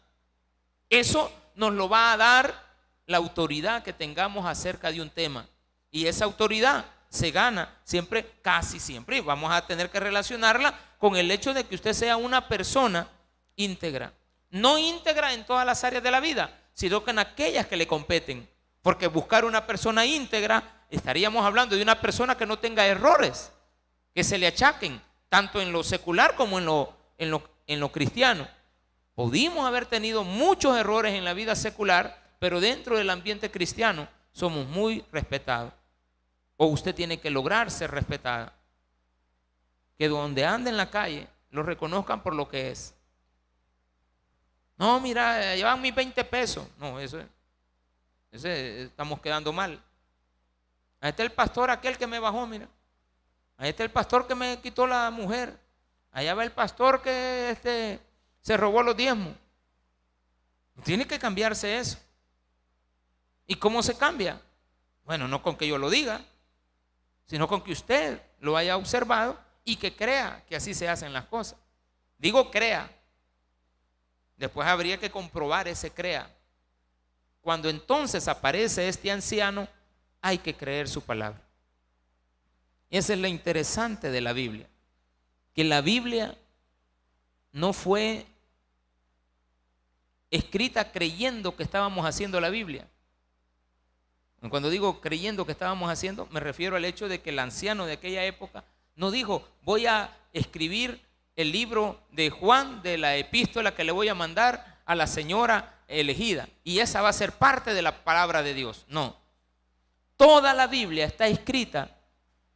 Eso 0.90 1.32
nos 1.54 1.72
lo 1.72 1.88
va 1.88 2.12
a 2.12 2.16
dar 2.16 2.64
la 3.06 3.18
autoridad 3.18 3.82
que 3.82 3.92
tengamos 3.92 4.46
acerca 4.46 4.90
de 4.90 5.00
un 5.00 5.10
tema. 5.10 5.46
Y 5.94 6.08
esa 6.08 6.24
autoridad 6.24 6.86
se 7.08 7.30
gana 7.30 7.72
siempre, 7.84 8.28
casi 8.42 8.80
siempre, 8.80 9.18
y 9.18 9.20
vamos 9.20 9.52
a 9.52 9.64
tener 9.64 9.90
que 9.90 10.00
relacionarla 10.00 10.76
con 10.98 11.14
el 11.14 11.30
hecho 11.30 11.54
de 11.54 11.62
que 11.62 11.76
usted 11.76 11.92
sea 11.92 12.16
una 12.16 12.48
persona 12.48 13.06
íntegra. 13.54 14.12
No 14.50 14.76
íntegra 14.76 15.32
en 15.32 15.46
todas 15.46 15.64
las 15.64 15.84
áreas 15.84 16.02
de 16.02 16.10
la 16.10 16.18
vida, 16.18 16.50
sino 16.72 17.04
que 17.04 17.12
en 17.12 17.20
aquellas 17.20 17.68
que 17.68 17.76
le 17.76 17.86
competen. 17.86 18.50
Porque 18.82 19.06
buscar 19.06 19.44
una 19.44 19.68
persona 19.68 20.04
íntegra, 20.04 20.84
estaríamos 20.90 21.46
hablando 21.46 21.76
de 21.76 21.82
una 21.82 22.00
persona 22.00 22.36
que 22.36 22.44
no 22.44 22.58
tenga 22.58 22.84
errores, 22.84 23.52
que 24.12 24.24
se 24.24 24.36
le 24.36 24.48
achaquen, 24.48 25.00
tanto 25.28 25.60
en 25.60 25.70
lo 25.70 25.84
secular 25.84 26.34
como 26.34 26.58
en 26.58 26.66
lo, 26.66 26.92
en 27.18 27.30
lo, 27.30 27.48
en 27.68 27.78
lo 27.78 27.92
cristiano. 27.92 28.48
Pudimos 29.14 29.64
haber 29.64 29.86
tenido 29.86 30.24
muchos 30.24 30.76
errores 30.76 31.14
en 31.14 31.24
la 31.24 31.34
vida 31.34 31.54
secular, 31.54 32.34
pero 32.40 32.58
dentro 32.58 32.98
del 32.98 33.10
ambiente 33.10 33.48
cristiano 33.52 34.08
somos 34.32 34.66
muy 34.66 35.04
respetados. 35.12 35.72
O 36.56 36.66
usted 36.66 36.94
tiene 36.94 37.20
que 37.20 37.30
lograr 37.30 37.70
ser 37.70 37.90
respetada. 37.90 38.52
Que 39.98 40.08
donde 40.08 40.44
ande 40.44 40.70
en 40.70 40.76
la 40.76 40.90
calle 40.90 41.28
lo 41.50 41.62
reconozcan 41.62 42.22
por 42.22 42.34
lo 42.34 42.48
que 42.48 42.70
es. 42.70 42.94
No, 44.76 45.00
mira, 45.00 45.54
llevan 45.54 45.80
mis 45.80 45.94
20 45.94 46.24
pesos. 46.24 46.66
No, 46.78 46.98
eso 46.98 47.20
es. 48.32 48.44
estamos 48.44 49.20
quedando 49.20 49.52
mal. 49.52 49.80
Ahí 51.00 51.10
está 51.10 51.22
el 51.22 51.32
pastor 51.32 51.70
aquel 51.70 51.96
que 51.96 52.06
me 52.06 52.18
bajó, 52.18 52.46
mira. 52.46 52.68
Ahí 53.56 53.70
está 53.70 53.84
el 53.84 53.90
pastor 53.90 54.26
que 54.26 54.34
me 54.34 54.60
quitó 54.60 54.86
la 54.86 55.10
mujer. 55.10 55.58
Allá 56.10 56.34
va 56.34 56.44
el 56.44 56.52
pastor 56.52 57.02
que 57.02 57.50
este, 57.50 58.00
se 58.40 58.56
robó 58.56 58.82
los 58.82 58.96
diezmos. 58.96 59.34
Tiene 60.82 61.06
que 61.06 61.18
cambiarse 61.18 61.78
eso. 61.78 61.98
¿Y 63.46 63.56
cómo 63.56 63.82
se 63.82 63.96
cambia? 63.96 64.40
Bueno, 65.04 65.28
no 65.28 65.42
con 65.42 65.56
que 65.56 65.68
yo 65.68 65.76
lo 65.78 65.90
diga, 65.90 66.24
sino 67.26 67.48
con 67.48 67.62
que 67.62 67.72
usted 67.72 68.20
lo 68.40 68.56
haya 68.56 68.76
observado 68.76 69.38
y 69.64 69.76
que 69.76 69.94
crea 69.94 70.44
que 70.48 70.56
así 70.56 70.74
se 70.74 70.88
hacen 70.88 71.12
las 71.12 71.24
cosas. 71.26 71.58
Digo 72.18 72.50
crea. 72.50 72.90
Después 74.36 74.66
habría 74.66 74.98
que 74.98 75.10
comprobar 75.10 75.68
ese 75.68 75.90
crea. 75.90 76.30
Cuando 77.40 77.68
entonces 77.68 78.26
aparece 78.28 78.88
este 78.88 79.10
anciano, 79.10 79.68
hay 80.20 80.38
que 80.38 80.54
creer 80.54 80.88
su 80.88 81.02
palabra. 81.02 81.40
Esa 82.90 83.12
es 83.12 83.18
lo 83.18 83.28
interesante 83.28 84.10
de 84.10 84.20
la 84.20 84.32
Biblia. 84.32 84.68
Que 85.54 85.64
la 85.64 85.80
Biblia 85.80 86.36
no 87.52 87.72
fue 87.72 88.26
escrita 90.30 90.90
creyendo 90.90 91.54
que 91.54 91.62
estábamos 91.62 92.04
haciendo 92.06 92.40
la 92.40 92.50
Biblia. 92.50 92.88
Cuando 94.50 94.70
digo 94.70 95.00
creyendo 95.00 95.46
que 95.46 95.52
estábamos 95.52 95.90
haciendo, 95.90 96.26
me 96.30 96.40
refiero 96.40 96.76
al 96.76 96.84
hecho 96.84 97.08
de 97.08 97.20
que 97.20 97.30
el 97.30 97.38
anciano 97.38 97.86
de 97.86 97.94
aquella 97.94 98.24
época 98.24 98.64
no 98.96 99.10
dijo, 99.10 99.46
voy 99.62 99.86
a 99.86 100.16
escribir 100.32 101.00
el 101.36 101.50
libro 101.50 102.00
de 102.12 102.30
Juan, 102.30 102.82
de 102.82 102.98
la 102.98 103.16
epístola 103.16 103.74
que 103.74 103.84
le 103.84 103.92
voy 103.92 104.08
a 104.08 104.14
mandar 104.14 104.80
a 104.84 104.94
la 104.94 105.06
señora 105.06 105.82
elegida. 105.88 106.48
Y 106.62 106.78
esa 106.78 107.02
va 107.02 107.08
a 107.08 107.14
ser 107.14 107.32
parte 107.32 107.74
de 107.74 107.82
la 107.82 108.04
palabra 108.04 108.42
de 108.42 108.54
Dios. 108.54 108.84
No. 108.88 109.16
Toda 110.16 110.54
la 110.54 110.66
Biblia 110.66 111.06
está 111.06 111.26
escrita 111.26 111.96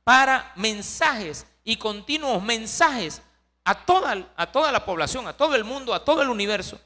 para 0.04 0.52
mensajes 0.56 1.46
y 1.64 1.76
continuos 1.76 2.42
mensajes 2.42 3.22
a 3.64 3.84
toda, 3.84 4.14
la 4.14 4.84
población, 4.86 5.26
a 5.26 5.36
todo 5.36 5.54
el 5.54 5.64
mundo, 5.64 5.92
a 5.92 6.04
todo 6.04 6.22
el 6.22 6.30
universo, 6.30 6.80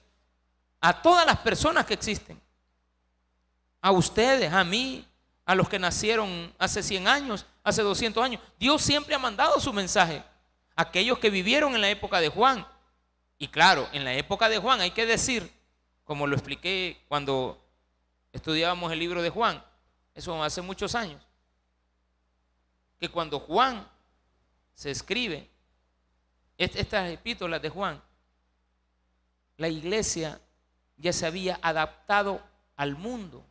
a 0.81 1.01
todas 1.01 1.25
las 1.25 1.39
personas 1.39 1.87
que 1.87 1.95
existen 1.95 2.41
a 3.83 3.91
ustedes, 3.91 4.53
a 4.53 4.65
mí, 4.65 5.07
a 5.45 5.55
los 5.55 5.69
que 5.69 5.79
nacieron 5.79 6.55
hace 6.59 6.83
100 6.83 7.09
años, 7.09 7.45
hace 7.65 7.83
200 7.83 8.25
años. 8.25 8.41
Dios 8.59 8.81
siempre 8.81 9.15
ha 9.15 9.19
mandado 9.19 9.61
su 9.61 9.73
mensaje. 9.73 10.23
Aquellos 10.75 11.19
que 11.19 11.29
vivieron 11.29 11.75
en 11.75 11.81
la 11.81 11.91
época 11.91 12.21
de 12.21 12.29
Juan. 12.29 12.67
Y 13.39 13.49
claro, 13.49 13.89
en 13.93 14.05
la 14.05 14.15
época 14.15 14.49
de 14.49 14.59
Juan 14.59 14.81
hay 14.81 14.93
que 14.93 15.05
decir, 15.05 15.53
como 16.05 16.27
lo 16.27 16.37
expliqué 16.37 17.05
cuando 17.09 17.61
estudiábamos 18.33 18.93
el 18.93 19.01
libro 19.01 19.21
de 19.21 19.31
Juan, 19.31 19.63
eso 20.15 20.43
hace 20.43 20.63
muchos 20.63 20.95
años, 20.95 21.21
que 22.99 23.09
cuando 23.09 23.41
Juan 23.41 23.87
se 24.75 24.91
escribe, 24.91 25.51
estas 26.57 27.11
epístolas 27.11 27.61
de 27.61 27.69
Juan, 27.69 28.01
la 29.57 29.69
iglesia 29.69 30.41
ya 30.97 31.13
se 31.13 31.27
había 31.27 31.59
adaptado 31.63 32.41
al 32.77 32.97
mundo. 32.97 33.45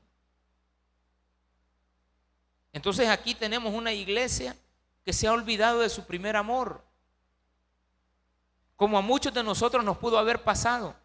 Entonces 2.73 3.09
aquí 3.09 3.35
tenemos 3.35 3.73
una 3.73 3.91
iglesia 3.91 4.55
que 5.03 5.13
se 5.13 5.27
ha 5.27 5.33
olvidado 5.33 5.79
de 5.79 5.89
su 5.89 6.05
primer 6.05 6.35
amor, 6.35 6.83
como 8.75 8.97
a 8.97 9.01
muchos 9.01 9.33
de 9.33 9.43
nosotros 9.43 9.83
nos 9.83 9.97
pudo 9.97 10.17
haber 10.17 10.43
pasado. 10.43 10.95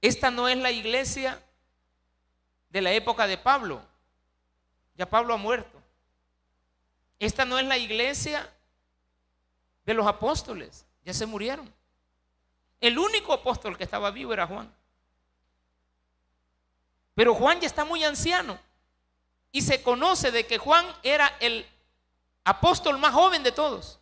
Esta 0.00 0.30
no 0.30 0.48
es 0.48 0.56
la 0.56 0.70
iglesia 0.70 1.42
de 2.70 2.80
la 2.80 2.92
época 2.92 3.26
de 3.26 3.36
Pablo. 3.36 3.82
Ya 4.96 5.08
Pablo 5.08 5.34
ha 5.34 5.36
muerto. 5.36 5.80
Esta 7.18 7.44
no 7.44 7.58
es 7.58 7.66
la 7.66 7.76
iglesia 7.76 8.50
de 9.84 9.94
los 9.94 10.06
apóstoles. 10.06 10.86
Ya 11.04 11.12
se 11.12 11.26
murieron. 11.26 11.72
El 12.80 12.98
único 12.98 13.32
apóstol 13.32 13.76
que 13.76 13.84
estaba 13.84 14.10
vivo 14.10 14.32
era 14.32 14.46
Juan. 14.46 14.72
Pero 17.14 17.34
Juan 17.34 17.60
ya 17.60 17.66
está 17.66 17.84
muy 17.84 18.02
anciano. 18.02 18.58
Y 19.52 19.62
se 19.62 19.82
conoce 19.82 20.30
de 20.30 20.46
que 20.46 20.58
Juan 20.58 20.86
era 21.02 21.36
el 21.40 21.66
apóstol 22.44 22.98
más 22.98 23.12
joven 23.12 23.42
de 23.42 23.52
todos. 23.52 23.98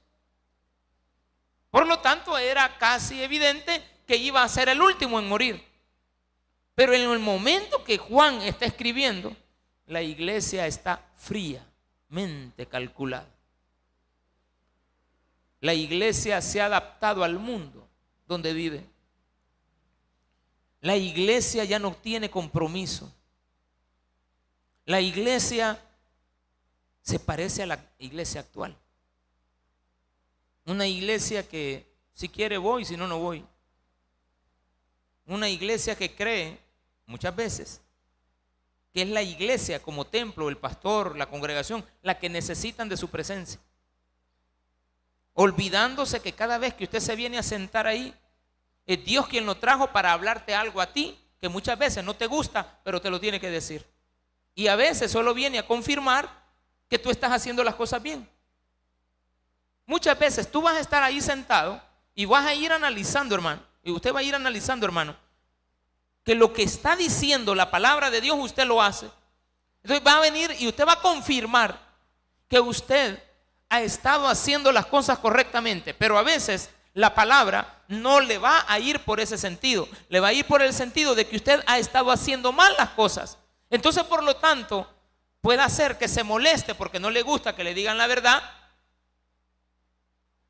Por 1.70 1.86
lo 1.86 1.98
tanto, 2.00 2.36
era 2.38 2.78
casi 2.78 3.22
evidente 3.22 3.82
que 4.06 4.16
iba 4.16 4.42
a 4.42 4.48
ser 4.48 4.68
el 4.68 4.80
último 4.80 5.18
en 5.18 5.28
morir. 5.28 5.64
Pero 6.74 6.94
en 6.94 7.10
el 7.10 7.18
momento 7.18 7.84
que 7.84 7.98
Juan 7.98 8.40
está 8.42 8.64
escribiendo, 8.64 9.36
la 9.86 10.02
iglesia 10.02 10.66
está 10.66 11.02
fríamente 11.16 12.66
calculada. 12.66 13.28
La 15.60 15.74
iglesia 15.74 16.40
se 16.40 16.60
ha 16.60 16.66
adaptado 16.66 17.24
al 17.24 17.38
mundo 17.38 17.86
donde 18.26 18.52
vive. 18.52 18.84
La 20.80 20.96
iglesia 20.96 21.64
ya 21.64 21.78
no 21.78 21.92
tiene 21.94 22.30
compromiso. 22.30 23.12
La 24.88 25.02
iglesia 25.02 25.78
se 27.02 27.18
parece 27.18 27.62
a 27.62 27.66
la 27.66 27.78
iglesia 27.98 28.40
actual. 28.40 28.74
Una 30.64 30.86
iglesia 30.86 31.46
que 31.46 31.86
si 32.14 32.30
quiere 32.30 32.56
voy, 32.56 32.86
si 32.86 32.96
no, 32.96 33.06
no 33.06 33.18
voy. 33.18 33.44
Una 35.26 35.46
iglesia 35.50 35.94
que 35.94 36.14
cree 36.14 36.58
muchas 37.04 37.36
veces 37.36 37.82
que 38.94 39.02
es 39.02 39.10
la 39.10 39.20
iglesia 39.20 39.82
como 39.82 40.06
templo, 40.06 40.48
el 40.48 40.56
pastor, 40.56 41.18
la 41.18 41.28
congregación, 41.28 41.84
la 42.00 42.18
que 42.18 42.30
necesitan 42.30 42.88
de 42.88 42.96
su 42.96 43.10
presencia. 43.10 43.60
Olvidándose 45.34 46.22
que 46.22 46.32
cada 46.32 46.56
vez 46.56 46.72
que 46.72 46.84
usted 46.84 47.00
se 47.00 47.14
viene 47.14 47.36
a 47.36 47.42
sentar 47.42 47.86
ahí, 47.86 48.14
es 48.86 49.04
Dios 49.04 49.28
quien 49.28 49.44
lo 49.44 49.56
trajo 49.56 49.92
para 49.92 50.14
hablarte 50.14 50.54
algo 50.54 50.80
a 50.80 50.94
ti 50.94 51.18
que 51.42 51.50
muchas 51.50 51.78
veces 51.78 52.02
no 52.02 52.16
te 52.16 52.26
gusta, 52.26 52.80
pero 52.84 53.02
te 53.02 53.10
lo 53.10 53.20
tiene 53.20 53.38
que 53.38 53.50
decir. 53.50 53.84
Y 54.58 54.66
a 54.66 54.74
veces 54.74 55.12
solo 55.12 55.34
viene 55.34 55.60
a 55.60 55.66
confirmar 55.68 56.28
que 56.90 56.98
tú 56.98 57.10
estás 57.10 57.30
haciendo 57.30 57.62
las 57.62 57.76
cosas 57.76 58.02
bien. 58.02 58.28
Muchas 59.86 60.18
veces 60.18 60.50
tú 60.50 60.60
vas 60.62 60.74
a 60.74 60.80
estar 60.80 61.00
ahí 61.00 61.20
sentado 61.20 61.80
y 62.12 62.24
vas 62.24 62.44
a 62.44 62.54
ir 62.54 62.72
analizando, 62.72 63.36
hermano, 63.36 63.62
y 63.84 63.92
usted 63.92 64.12
va 64.12 64.18
a 64.18 64.24
ir 64.24 64.34
analizando, 64.34 64.84
hermano, 64.84 65.14
que 66.24 66.34
lo 66.34 66.52
que 66.52 66.64
está 66.64 66.96
diciendo 66.96 67.54
la 67.54 67.70
palabra 67.70 68.10
de 68.10 68.20
Dios 68.20 68.36
usted 68.36 68.66
lo 68.66 68.82
hace. 68.82 69.08
Entonces 69.84 70.04
va 70.04 70.16
a 70.16 70.22
venir 70.22 70.52
y 70.58 70.66
usted 70.66 70.84
va 70.84 70.94
a 70.94 71.02
confirmar 71.02 71.78
que 72.48 72.58
usted 72.58 73.22
ha 73.68 73.80
estado 73.80 74.26
haciendo 74.26 74.72
las 74.72 74.86
cosas 74.86 75.20
correctamente, 75.20 75.94
pero 75.94 76.18
a 76.18 76.24
veces 76.24 76.70
la 76.94 77.14
palabra 77.14 77.84
no 77.86 78.18
le 78.18 78.38
va 78.38 78.64
a 78.66 78.80
ir 78.80 78.98
por 79.04 79.20
ese 79.20 79.38
sentido, 79.38 79.88
le 80.08 80.18
va 80.18 80.28
a 80.28 80.32
ir 80.32 80.44
por 80.46 80.62
el 80.62 80.74
sentido 80.74 81.14
de 81.14 81.28
que 81.28 81.36
usted 81.36 81.62
ha 81.68 81.78
estado 81.78 82.10
haciendo 82.10 82.50
mal 82.50 82.74
las 82.76 82.88
cosas. 82.90 83.38
Entonces, 83.70 84.04
por 84.04 84.22
lo 84.22 84.36
tanto, 84.36 84.88
puede 85.40 85.60
hacer 85.60 85.98
que 85.98 86.08
se 86.08 86.24
moleste 86.24 86.74
porque 86.74 87.00
no 87.00 87.10
le 87.10 87.22
gusta 87.22 87.54
que 87.54 87.64
le 87.64 87.74
digan 87.74 87.98
la 87.98 88.06
verdad 88.06 88.42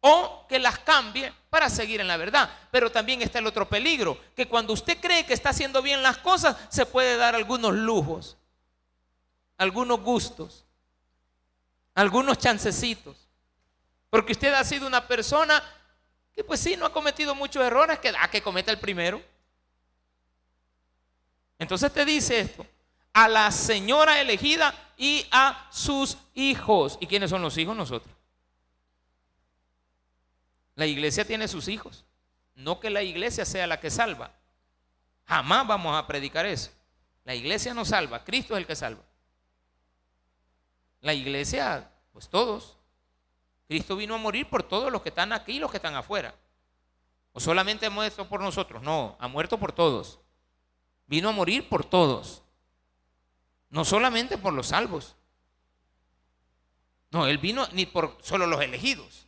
o 0.01 0.47
que 0.49 0.59
las 0.59 0.79
cambie 0.79 1.33
para 1.51 1.69
seguir 1.69 2.01
en 2.01 2.09
la 2.09 2.17
verdad. 2.17 2.51
Pero 2.71 2.91
también 2.91 3.23
está 3.23 3.39
el 3.39 3.47
otro 3.47 3.69
peligro, 3.69 4.19
que 4.37 4.47
cuando 4.47 4.73
usted 4.73 4.99
cree 5.01 5.27
que 5.27 5.35
está 5.35 5.51
haciendo 5.51 5.83
bien 5.83 6.03
las 6.03 6.19
cosas, 6.19 6.57
se 6.69 6.87
puede 6.87 7.17
dar 7.17 7.35
algunos 7.35 7.75
lujos, 7.75 8.37
algunos 9.57 10.01
gustos, 10.01 10.65
algunos 11.95 12.39
chancecitos. 12.39 13.17
Porque 14.11 14.33
usted 14.33 14.55
ha 14.55 14.65
sido 14.65 14.87
una 14.87 15.07
persona 15.07 15.63
que 16.35 16.45
pues 16.45 16.61
sí, 16.61 16.77
no 16.77 16.87
ha 16.87 16.93
cometido 16.93 17.35
muchos 17.35 17.65
errores, 17.65 17.99
que 17.99 18.13
da 18.13 18.31
que 18.31 18.41
cometa 18.41 18.71
el 18.71 18.79
primero. 18.79 19.21
Entonces 21.59 21.93
te 21.93 22.05
dice 22.05 22.39
esto, 22.39 22.65
a 23.19 23.27
la 23.27 23.51
señora 23.51 24.21
elegida 24.21 24.73
y 24.97 25.27
a 25.33 25.67
sus 25.73 26.19
hijos. 26.35 26.99
¿Y 27.01 27.09
quiénes 27.09 27.31
son 27.31 27.43
los 27.43 27.59
hijos? 27.59 27.77
Nosotros. 27.77 28.15
La 30.77 30.87
iglesia 30.87 31.25
tiene 31.25 31.49
sus 31.49 31.67
hijos. 31.67 32.05
No 32.55 32.79
que 32.79 32.91
la 32.91 33.03
iglesia 33.03 33.45
sea 33.45 33.67
la 33.67 33.81
que 33.81 33.91
salva. 33.91 34.31
Jamás 35.27 35.67
vamos 35.67 35.97
a 35.97 36.07
predicar 36.07 36.47
eso. 36.47 36.71
La 37.25 37.35
iglesia 37.35 37.75
no 37.75 37.85
salva, 37.85 38.25
Cristo 38.25 38.55
es 38.55 38.61
el 38.61 38.67
que 38.69 38.77
salva. 38.77 39.03
La 41.01 41.13
iglesia, 41.13 41.91
pues 42.13 42.29
todos. 42.29 42.77
Cristo 43.67 43.97
vino 43.97 44.15
a 44.15 44.19
morir 44.19 44.49
por 44.49 44.63
todos 44.63 44.93
los 44.93 45.03
que 45.03 45.09
están 45.09 45.33
aquí 45.33 45.57
y 45.57 45.59
los 45.59 45.73
que 45.73 45.79
están 45.79 45.97
afuera. 45.97 46.37
O 47.33 47.41
solamente 47.41 47.87
ha 47.87 47.91
muerto 47.91 48.29
por 48.29 48.41
nosotros. 48.41 48.81
No, 48.81 49.17
ha 49.19 49.27
muerto 49.27 49.59
por 49.59 49.73
todos. 49.73 50.21
Vino 51.09 51.31
a 51.31 51.33
morir 51.33 51.69
por 51.69 51.85
todos. 51.85 52.45
No 53.71 53.85
solamente 53.85 54.39
por 54.39 54.53
los 54.53 54.69
salvos. 54.69 55.17
No, 57.11 57.27
Él 57.27 57.39
vino 57.39 57.67
ni 57.73 57.87
por 57.87 58.19
solo 58.23 58.47
los 58.47 58.61
elegidos. 58.61 59.27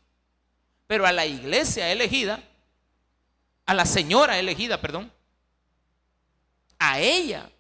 Pero 0.86 1.06
a 1.06 1.12
la 1.12 1.26
iglesia 1.26 1.90
elegida, 1.90 2.42
a 3.66 3.74
la 3.74 3.86
señora 3.86 4.38
elegida, 4.38 4.80
perdón, 4.80 5.12
a 6.78 6.98
ella 6.98 7.50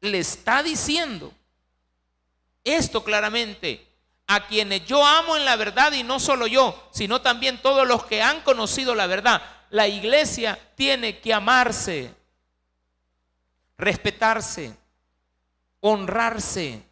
le 0.00 0.18
está 0.18 0.62
diciendo 0.62 1.32
esto 2.66 3.04
claramente, 3.04 3.86
a 4.26 4.48
quienes 4.48 4.84
yo 4.86 5.06
amo 5.06 5.36
en 5.36 5.44
la 5.44 5.54
verdad 5.54 5.92
y 5.92 6.02
no 6.02 6.18
solo 6.18 6.48
yo, 6.48 6.88
sino 6.92 7.22
también 7.22 7.62
todos 7.62 7.86
los 7.86 8.04
que 8.04 8.22
han 8.22 8.40
conocido 8.40 8.94
la 8.96 9.06
verdad. 9.06 9.40
La 9.70 9.86
iglesia 9.86 10.58
tiene 10.74 11.20
que 11.20 11.32
amarse, 11.32 12.12
respetarse, 13.78 14.76
honrarse 15.86 16.82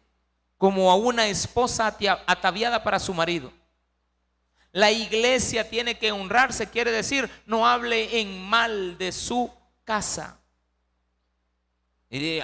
como 0.57 0.89
a 0.91 0.95
una 0.95 1.27
esposa 1.27 1.95
ataviada 2.25 2.83
para 2.83 2.99
su 2.99 3.13
marido. 3.13 3.51
La 4.71 4.91
iglesia 4.91 5.69
tiene 5.69 5.97
que 5.97 6.11
honrarse, 6.11 6.69
quiere 6.69 6.91
decir, 6.91 7.29
no 7.45 7.67
hable 7.67 8.19
en 8.19 8.41
mal 8.41 8.97
de 8.97 9.11
su 9.11 9.51
casa. 9.83 10.37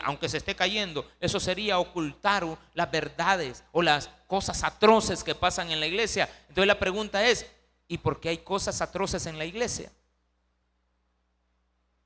Aunque 0.03 0.29
se 0.29 0.37
esté 0.37 0.55
cayendo, 0.55 1.09
eso 1.19 1.39
sería 1.39 1.79
ocultar 1.79 2.45
las 2.73 2.91
verdades 2.91 3.63
o 3.71 3.81
las 3.81 4.09
cosas 4.27 4.63
atroces 4.63 5.23
que 5.23 5.35
pasan 5.35 5.71
en 5.71 5.79
la 5.79 5.87
iglesia. 5.87 6.29
Entonces 6.49 6.67
la 6.67 6.79
pregunta 6.79 7.25
es, 7.25 7.45
¿y 7.87 7.97
por 7.97 8.19
qué 8.19 8.29
hay 8.29 8.37
cosas 8.39 8.81
atroces 8.81 9.25
en 9.25 9.37
la 9.37 9.45
iglesia? 9.45 9.91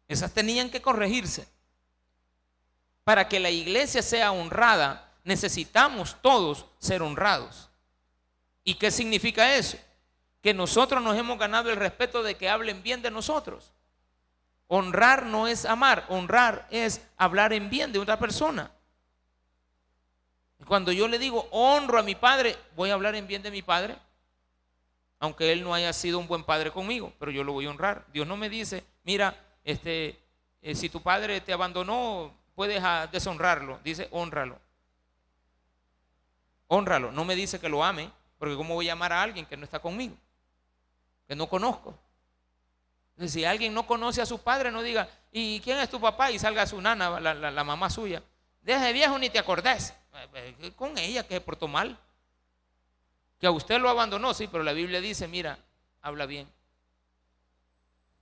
Esas 0.07 0.31
tenían 0.31 0.69
que 0.69 0.81
corregirse. 0.81 1.47
Para 3.05 3.29
que 3.29 3.39
la 3.39 3.51
iglesia 3.51 4.01
sea 4.01 4.33
honrada, 4.33 5.13
necesitamos 5.23 6.17
todos 6.21 6.65
ser 6.79 7.01
honrados. 7.01 7.69
¿Y 8.63 8.73
qué 8.73 8.89
significa 8.89 9.55
eso? 9.55 9.77
Que 10.41 10.53
nosotros 10.53 11.01
nos 11.01 11.15
hemos 11.15 11.37
ganado 11.37 11.69
el 11.69 11.77
respeto 11.77 12.23
de 12.23 12.35
que 12.35 12.49
hablen 12.49 12.83
bien 12.83 13.03
de 13.03 13.11
nosotros. 13.11 13.71
Honrar 14.67 15.27
no 15.27 15.47
es 15.47 15.65
amar, 15.65 16.05
honrar 16.09 16.67
es 16.71 16.99
hablar 17.15 17.53
en 17.53 17.69
bien 17.69 17.93
de 17.93 17.99
otra 17.99 18.17
persona. 18.17 18.71
Cuando 20.65 20.91
yo 20.91 21.07
le 21.07 21.19
digo 21.19 21.47
honro 21.51 21.99
a 21.99 22.03
mi 22.03 22.15
padre, 22.15 22.57
voy 22.75 22.89
a 22.89 22.95
hablar 22.95 23.13
en 23.13 23.27
bien 23.27 23.43
de 23.43 23.51
mi 23.51 23.61
padre, 23.61 23.95
aunque 25.19 25.51
él 25.51 25.63
no 25.63 25.75
haya 25.75 25.93
sido 25.93 26.17
un 26.17 26.27
buen 26.27 26.43
padre 26.43 26.71
conmigo, 26.71 27.13
pero 27.19 27.29
yo 27.29 27.43
lo 27.43 27.53
voy 27.53 27.67
a 27.67 27.69
honrar. 27.69 28.03
Dios 28.11 28.25
no 28.25 28.35
me 28.35 28.49
dice, 28.49 28.83
mira, 29.03 29.37
este, 29.63 30.19
eh, 30.63 30.73
si 30.73 30.89
tu 30.89 31.03
padre 31.03 31.39
te 31.41 31.53
abandonó, 31.53 32.33
puedes 32.55 32.81
ah, 32.83 33.07
deshonrarlo. 33.11 33.79
Dice, 33.83 34.07
honralo. 34.11 34.59
Honralo. 36.67 37.11
No 37.11 37.25
me 37.25 37.35
dice 37.35 37.59
que 37.59 37.69
lo 37.69 37.83
ame, 37.83 38.09
porque 38.39 38.55
¿cómo 38.55 38.73
voy 38.73 38.89
a 38.89 38.93
amar 38.93 39.13
a 39.13 39.21
alguien 39.21 39.45
que 39.45 39.57
no 39.57 39.65
está 39.65 39.79
conmigo? 39.79 40.15
Que 41.27 41.35
no 41.35 41.47
conozco. 41.47 41.97
Si 43.27 43.45
alguien 43.45 43.73
no 43.73 43.85
conoce 43.85 44.21
a 44.21 44.25
su 44.25 44.39
padre, 44.39 44.71
no 44.71 44.81
diga, 44.81 45.07
¿y 45.31 45.59
quién 45.61 45.79
es 45.79 45.89
tu 45.89 46.01
papá? 46.01 46.31
Y 46.31 46.39
salga 46.39 46.65
su 46.67 46.81
nana, 46.81 47.19
la, 47.19 47.63
mamá 47.63 47.89
suya. 47.89 48.21
Deje 48.61 48.93
viejo 48.93 49.17
ni 49.17 49.29
te 49.29 49.39
acordés. 49.39 49.93
Eh, 50.33 50.55
eh, 50.61 50.71
con 50.75 50.97
ella 50.97 51.23
que 51.23 51.35
se 51.35 51.41
portó 51.41 51.67
mal. 51.67 51.97
Que 53.39 53.47
a 53.47 53.51
usted 53.51 53.79
lo 53.79 53.89
abandonó, 53.89 54.33
sí, 54.33 54.47
pero 54.47 54.63
la 54.63 54.73
Biblia 54.73 54.99
dice, 54.99 55.27
mira, 55.27 55.57
habla 56.01 56.25
bien. 56.25 56.47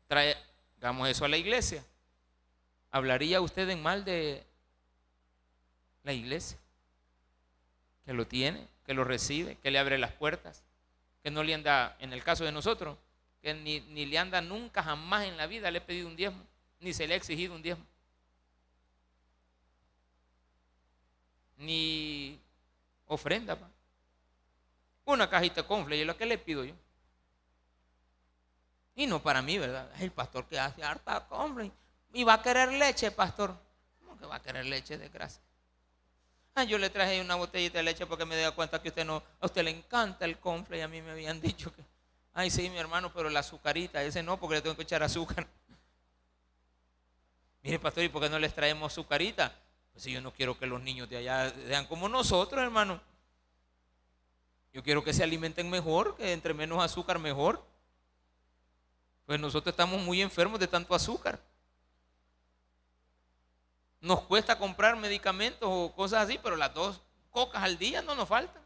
Traigamos 0.08 1.10
eso 1.10 1.26
a 1.26 1.28
la 1.28 1.38
iglesia. 1.38 1.84
¿Hablaría 2.93 3.41
usted 3.41 3.67
en 3.69 3.82
mal 3.82 4.06
de 4.06 4.45
la 6.03 6.13
iglesia? 6.13 6.60
Que 8.06 8.13
lo 8.13 8.27
tiene, 8.27 8.67
que 8.86 8.93
lo 8.93 9.03
recibe, 9.03 9.56
que 9.56 9.71
le 9.71 9.79
abre 9.79 9.97
las 9.97 10.12
puertas, 10.12 10.62
que 11.23 11.32
no 11.32 11.41
le 11.41 11.56
anda, 11.56 11.97
en 11.97 12.13
el 12.13 12.23
caso 12.23 12.45
de 12.45 12.51
nosotros, 12.51 12.95
que 13.41 13.56
ni, 13.56 13.79
le 13.79 14.17
anda 14.19 14.41
nunca, 14.41 14.84
jamás 14.84 15.25
en 15.25 15.38
la 15.38 15.47
vida 15.47 15.71
le 15.71 15.79
he 15.79 15.82
pedido 15.82 16.08
un 16.08 16.15
diezmo, 16.15 16.45
ni 16.82 16.93
se 16.93 17.08
le 17.08 17.15
ha 17.15 17.17
exigido 17.17 17.56
un 17.56 17.63
diezmo. 17.63 17.84
Ni 21.58 22.39
ofrenda. 23.08 23.58
Una 25.06 25.27
cajita 25.27 25.63
de 25.63 25.67
confle, 25.67 25.97
y 25.97 26.06
lo 26.06 26.15
que 26.15 26.27
le 26.27 26.38
pido 26.38 26.63
yo. 26.63 26.75
Y 28.95 29.08
no 29.08 29.19
para 29.23 29.41
mí, 29.41 29.58
¿verdad? 29.58 29.91
El 29.99 30.12
pastor 30.12 30.45
que 30.45 30.60
hace 30.60 30.84
harta 30.84 31.27
confle. 31.27 31.71
Y 32.13 32.23
va 32.23 32.36
a 32.36 32.41
querer 32.41 32.71
leche, 32.71 33.12
pastor. 33.12 33.54
¿Cómo 33.99 34.17
que 34.17 34.26
va 34.26 34.36
a 34.36 34.41
querer 34.41 34.65
leche 34.65 34.97
de 34.97 35.10
grasa? 35.10 35.41
Ah, 36.56 36.63
yo 36.63 36.78
le 36.78 36.89
traje 36.89 37.19
una 37.19 37.36
botellita 37.36 37.80
de 37.80 37.84
leche 37.84 38.06
porque 38.06 38.26
me 38.26 38.38
di 38.38 38.49
cuenta 38.52 38.82
que 38.82 38.89
usted 38.89 39.04
no, 39.04 39.23
a 39.41 39.45
usted 39.47 39.63
le 39.63 39.71
encanta 39.71 40.23
el 40.23 40.38
confle 40.38 40.78
y 40.78 40.82
a 40.82 40.88
mí 40.88 41.02
me 41.02 41.12
habían 41.12 41.41
dicho 41.41 41.73
que 41.76 41.84
Ay, 42.36 42.49
sí, 42.49 42.69
mi 42.69 42.78
hermano, 42.78 43.13
pero 43.13 43.30
la 43.30 43.41
azucarita, 43.41 44.04
ese 44.04 44.23
no, 44.23 44.39
porque 44.39 44.56
le 44.56 44.62
tengo 44.62 44.76
que 44.76 44.82
echar 44.82 45.04
azúcar. 45.04 45.47
Mire, 47.62 47.78
pastor, 47.78 48.04
¿y 48.04 48.10
por 48.10 48.23
qué 48.23 48.30
no 48.30 48.39
les 48.39 48.56
traemos 48.56 48.91
azucarita? 48.91 49.54
Pues 49.91 50.04
si 50.04 50.12
yo 50.12 50.19
no 50.19 50.32
quiero 50.34 50.58
que 50.58 50.65
los 50.65 50.82
niños 50.82 51.08
de 51.10 51.17
allá 51.17 51.54
sean 51.67 51.86
como 51.86 52.10
nosotros, 52.10 52.62
hermano. 52.62 52.99
Yo 54.73 54.82
quiero 54.82 55.04
que 55.04 55.13
se 55.13 55.23
alimenten 55.23 55.69
mejor, 55.69 56.17
que 56.17 56.34
entre 56.34 56.56
menos 56.56 56.84
azúcar 56.84 57.19
mejor. 57.19 57.63
Pues 59.28 59.39
nosotros 59.39 59.71
estamos 59.71 60.02
muy 60.02 60.19
enfermos 60.19 60.60
de 60.60 60.67
tanto 60.67 60.95
azúcar. 60.95 61.39
Nos 64.04 64.20
cuesta 64.24 64.58
comprar 64.58 64.98
medicamentos 64.98 65.62
o 65.63 65.94
cosas 65.96 66.26
así, 66.26 66.38
pero 66.44 66.58
las 66.58 66.74
dos 66.74 67.02
cocas 67.32 67.63
al 67.63 67.78
día 67.78 68.02
no 68.02 68.16
nos 68.16 68.28
faltan. 68.28 68.62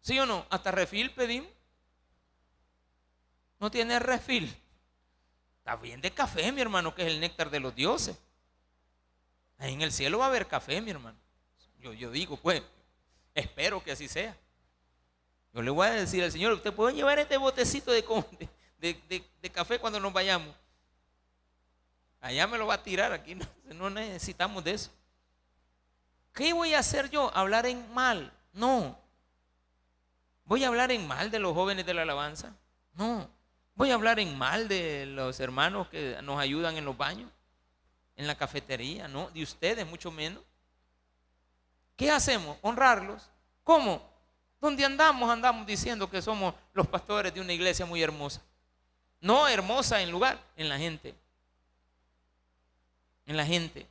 ¿Sí 0.00 0.18
o 0.18 0.24
no? 0.24 0.46
Hasta 0.48 0.70
refil 0.70 1.10
pedimos. 1.12 1.50
No 3.60 3.70
tiene 3.70 3.98
refil. 3.98 4.56
Está 5.58 5.76
bien 5.76 6.00
de 6.00 6.10
café, 6.12 6.50
mi 6.50 6.62
hermano, 6.62 6.94
que 6.94 7.02
es 7.02 7.08
el 7.08 7.20
néctar 7.20 7.50
de 7.50 7.60
los 7.60 7.74
dioses. 7.74 8.16
Ahí 9.58 9.74
en 9.74 9.82
el 9.82 9.92
cielo 9.92 10.16
va 10.16 10.24
a 10.24 10.28
haber 10.28 10.46
café, 10.46 10.80
mi 10.80 10.90
hermano. 10.90 11.18
Yo, 11.78 11.92
yo 11.92 12.10
digo, 12.10 12.38
pues, 12.38 12.62
espero 13.34 13.84
que 13.84 13.92
así 13.92 14.08
sea. 14.08 14.34
Yo 15.52 15.60
le 15.60 15.70
voy 15.70 15.88
a 15.88 15.90
decir 15.90 16.24
al 16.24 16.32
Señor, 16.32 16.52
usted 16.52 16.72
puede 16.72 16.94
llevar 16.94 17.18
este 17.18 17.36
botecito 17.36 17.92
de, 17.92 18.02
de, 18.78 19.50
café 19.50 19.78
cuando 19.78 20.00
nos 20.00 20.14
vayamos. 20.14 20.54
Allá 22.26 22.48
me 22.48 22.58
lo 22.58 22.66
va 22.66 22.74
a 22.74 22.82
tirar, 22.82 23.12
aquí 23.12 23.36
no, 23.36 23.46
no 23.74 23.88
necesitamos 23.88 24.64
de 24.64 24.72
eso. 24.72 24.90
¿Qué 26.34 26.52
voy 26.52 26.74
a 26.74 26.80
hacer 26.80 27.08
yo? 27.08 27.30
¿Hablar 27.32 27.66
en 27.66 27.94
mal? 27.94 28.32
No. 28.52 28.98
¿Voy 30.44 30.64
a 30.64 30.68
hablar 30.68 30.90
en 30.90 31.06
mal 31.06 31.30
de 31.30 31.38
los 31.38 31.54
jóvenes 31.54 31.86
de 31.86 31.94
la 31.94 32.02
alabanza? 32.02 32.52
No. 32.94 33.30
Voy 33.76 33.92
a 33.92 33.94
hablar 33.94 34.18
en 34.18 34.36
mal 34.36 34.66
de 34.66 35.06
los 35.06 35.38
hermanos 35.38 35.88
que 35.88 36.18
nos 36.22 36.40
ayudan 36.40 36.76
en 36.76 36.84
los 36.84 36.96
baños, 36.96 37.30
en 38.16 38.26
la 38.26 38.34
cafetería, 38.34 39.06
no, 39.06 39.30
de 39.30 39.44
ustedes 39.44 39.86
mucho 39.86 40.10
menos. 40.10 40.42
¿Qué 41.94 42.10
hacemos? 42.10 42.58
Honrarlos. 42.60 43.30
¿Cómo? 43.62 44.02
Donde 44.60 44.84
andamos, 44.84 45.30
andamos 45.30 45.64
diciendo 45.64 46.10
que 46.10 46.20
somos 46.20 46.54
los 46.72 46.88
pastores 46.88 47.32
de 47.32 47.40
una 47.40 47.52
iglesia 47.52 47.86
muy 47.86 48.02
hermosa. 48.02 48.42
No 49.20 49.46
hermosa 49.46 50.02
en 50.02 50.10
lugar, 50.10 50.42
en 50.56 50.68
la 50.68 50.76
gente. 50.76 51.14
En 53.26 53.36
la 53.36 53.44
gente. 53.44 53.86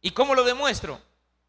¿Y 0.00 0.10
cómo 0.10 0.34
lo 0.34 0.44
demuestro? 0.44 1.00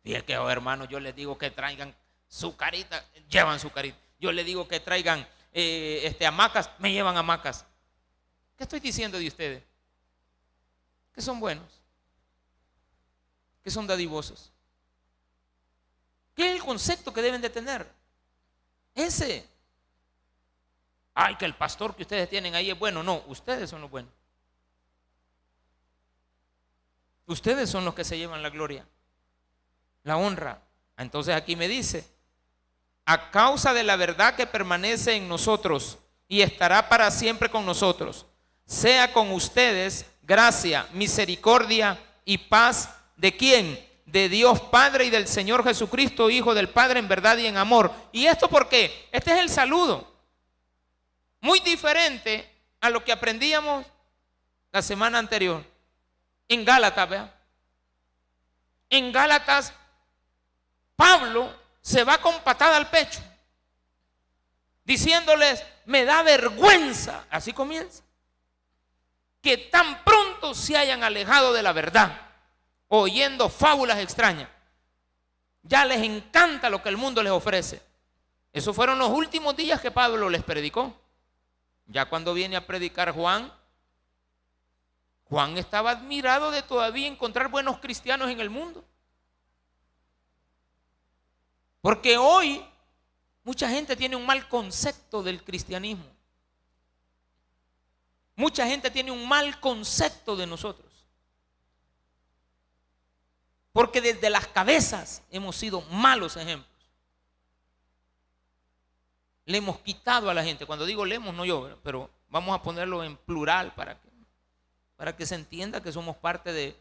Fíjate 0.03 0.25
que, 0.25 0.37
oh, 0.37 0.49
hermano, 0.49 0.85
yo 0.85 0.99
les 0.99 1.15
digo 1.15 1.37
que 1.37 1.51
traigan 1.51 1.95
su 2.27 2.55
carita, 2.55 3.05
llevan 3.29 3.59
su 3.59 3.71
carita. 3.71 3.97
Yo 4.19 4.31
le 4.31 4.43
digo 4.43 4.67
que 4.67 4.79
traigan 4.79 5.27
eh, 5.53 6.01
este, 6.03 6.25
hamacas, 6.25 6.69
me 6.79 6.91
llevan 6.91 7.17
hamacas. 7.17 7.65
¿Qué 8.57 8.63
estoy 8.63 8.79
diciendo 8.79 9.17
de 9.17 9.27
ustedes? 9.27 9.63
Que 11.13 11.21
son 11.21 11.39
buenos, 11.39 11.81
que 13.63 13.71
son 13.71 13.87
dadivosos. 13.87 14.51
¿Qué 16.35 16.49
es 16.49 16.55
el 16.55 16.63
concepto 16.63 17.13
que 17.13 17.21
deben 17.21 17.41
de 17.41 17.49
tener? 17.49 17.91
Ese. 18.95 19.47
Ay, 21.13 21.35
que 21.35 21.45
el 21.45 21.55
pastor 21.55 21.95
que 21.95 22.03
ustedes 22.03 22.29
tienen 22.29 22.55
ahí 22.55 22.71
es 22.71 22.79
bueno. 22.79 23.03
No, 23.03 23.23
ustedes 23.27 23.69
son 23.69 23.81
los 23.81 23.91
buenos. 23.91 24.11
Ustedes 27.27 27.69
son 27.69 27.85
los 27.85 27.93
que 27.93 28.03
se 28.03 28.17
llevan 28.17 28.43
la 28.43 28.49
gloria, 28.49 28.85
la 30.03 30.17
honra. 30.17 30.61
Entonces 30.97 31.35
aquí 31.35 31.55
me 31.55 31.67
dice, 31.67 32.05
a 33.05 33.31
causa 33.31 33.73
de 33.73 33.83
la 33.83 33.95
verdad 33.95 34.35
que 34.35 34.47
permanece 34.47 35.15
en 35.15 35.27
nosotros 35.27 35.97
y 36.27 36.41
estará 36.41 36.89
para 36.89 37.09
siempre 37.11 37.49
con 37.49 37.65
nosotros, 37.65 38.25
sea 38.65 39.11
con 39.11 39.31
ustedes 39.31 40.05
gracia, 40.23 40.87
misericordia 40.93 41.99
y 42.25 42.37
paz 42.37 42.89
de 43.17 43.35
quién? 43.35 43.87
De 44.05 44.29
Dios 44.29 44.59
Padre 44.59 45.05
y 45.05 45.09
del 45.09 45.27
Señor 45.27 45.63
Jesucristo, 45.63 46.29
Hijo 46.29 46.53
del 46.53 46.69
Padre 46.69 46.99
en 46.99 47.07
verdad 47.07 47.37
y 47.37 47.47
en 47.47 47.57
amor. 47.57 47.91
¿Y 48.11 48.25
esto 48.25 48.47
por 48.47 48.67
qué? 48.67 49.07
Este 49.11 49.31
es 49.33 49.39
el 49.39 49.49
saludo. 49.49 50.09
Muy 51.39 51.59
diferente 51.61 52.49
a 52.79 52.89
lo 52.89 53.03
que 53.03 53.11
aprendíamos 53.11 53.85
la 54.71 54.81
semana 54.81 55.17
anterior. 55.17 55.63
En 56.51 56.65
Gálatas, 56.65 57.07
vea. 57.07 57.33
En 58.89 59.13
Gálatas, 59.13 59.73
Pablo 60.97 61.49
se 61.81 62.03
va 62.03 62.17
con 62.17 62.37
patada 62.41 62.75
al 62.75 62.89
pecho, 62.89 63.21
diciéndoles, 64.83 65.63
me 65.85 66.03
da 66.03 66.23
vergüenza, 66.23 67.25
así 67.29 67.53
comienza, 67.53 68.03
que 69.41 69.57
tan 69.57 70.03
pronto 70.03 70.53
se 70.53 70.75
hayan 70.75 71.05
alejado 71.05 71.53
de 71.53 71.63
la 71.63 71.71
verdad, 71.71 72.19
oyendo 72.89 73.47
fábulas 73.47 73.99
extrañas. 73.99 74.49
Ya 75.63 75.85
les 75.85 76.03
encanta 76.03 76.69
lo 76.69 76.83
que 76.83 76.89
el 76.89 76.97
mundo 76.97 77.23
les 77.23 77.31
ofrece. 77.31 77.81
Esos 78.51 78.75
fueron 78.75 78.99
los 78.99 79.09
últimos 79.09 79.55
días 79.55 79.79
que 79.79 79.89
Pablo 79.89 80.29
les 80.29 80.43
predicó. 80.43 80.99
Ya 81.85 82.07
cuando 82.07 82.33
viene 82.33 82.57
a 82.57 82.67
predicar 82.67 83.13
Juan, 83.13 83.53
Juan 85.31 85.57
estaba 85.57 85.91
admirado 85.91 86.51
de 86.51 86.61
todavía 86.61 87.07
encontrar 87.07 87.49
buenos 87.49 87.79
cristianos 87.79 88.29
en 88.29 88.41
el 88.41 88.49
mundo. 88.49 88.83
Porque 91.79 92.17
hoy 92.17 92.61
mucha 93.41 93.69
gente 93.69 93.95
tiene 93.95 94.17
un 94.17 94.25
mal 94.25 94.49
concepto 94.49 95.23
del 95.23 95.41
cristianismo. 95.41 96.03
Mucha 98.35 98.67
gente 98.67 98.91
tiene 98.91 99.09
un 99.09 99.25
mal 99.25 99.57
concepto 99.61 100.35
de 100.35 100.47
nosotros. 100.47 100.91
Porque 103.71 104.01
desde 104.01 104.29
las 104.29 104.47
cabezas 104.47 105.23
hemos 105.31 105.55
sido 105.55 105.79
malos 105.83 106.35
ejemplos. 106.35 106.69
Le 109.45 109.59
hemos 109.59 109.79
quitado 109.79 110.29
a 110.29 110.33
la 110.33 110.43
gente. 110.43 110.65
Cuando 110.65 110.85
digo 110.85 111.05
le 111.05 111.15
hemos, 111.15 111.33
no 111.33 111.45
yo, 111.45 111.79
pero 111.83 112.09
vamos 112.27 112.53
a 112.53 112.61
ponerlo 112.61 113.01
en 113.05 113.15
plural 113.15 113.73
para 113.75 113.97
que, 113.97 114.10
para 115.01 115.15
que 115.15 115.25
se 115.25 115.33
entienda 115.33 115.81
que 115.81 115.91
somos 115.91 116.15
parte 116.15 116.53
de, 116.53 116.79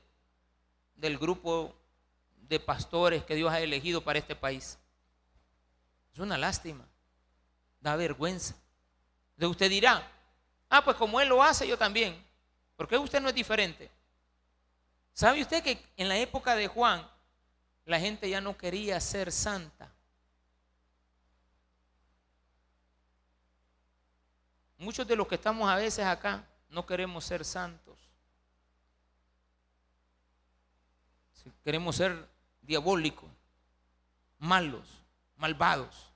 del 0.96 1.16
grupo 1.16 1.74
de 2.50 2.60
pastores 2.60 3.24
que 3.24 3.34
Dios 3.34 3.50
ha 3.50 3.60
elegido 3.60 4.04
para 4.04 4.18
este 4.18 4.36
país. 4.36 4.78
Es 6.12 6.18
una 6.18 6.36
lástima. 6.36 6.84
Da 7.80 7.96
vergüenza. 7.96 8.54
De 9.38 9.46
usted 9.46 9.70
dirá, 9.70 10.06
ah, 10.68 10.84
pues 10.84 10.98
como 10.98 11.18
él 11.18 11.30
lo 11.30 11.42
hace, 11.42 11.66
yo 11.66 11.78
también. 11.78 12.22
¿Por 12.76 12.86
qué 12.86 12.98
usted 12.98 13.22
no 13.22 13.30
es 13.30 13.34
diferente? 13.34 13.90
¿Sabe 15.14 15.40
usted 15.40 15.62
que 15.62 15.82
en 15.96 16.06
la 16.06 16.18
época 16.18 16.54
de 16.54 16.68
Juan 16.68 17.10
la 17.86 17.98
gente 17.98 18.28
ya 18.28 18.42
no 18.42 18.54
quería 18.54 19.00
ser 19.00 19.32
santa? 19.32 19.90
Muchos 24.76 25.08
de 25.08 25.16
los 25.16 25.26
que 25.26 25.36
estamos 25.36 25.70
a 25.70 25.76
veces 25.76 26.04
acá 26.04 26.44
no 26.68 26.84
queremos 26.84 27.24
ser 27.24 27.46
santos. 27.46 28.09
Queremos 31.64 31.96
ser 31.96 32.28
diabólicos, 32.62 33.28
malos 34.38 34.88
malvados. 35.36 36.12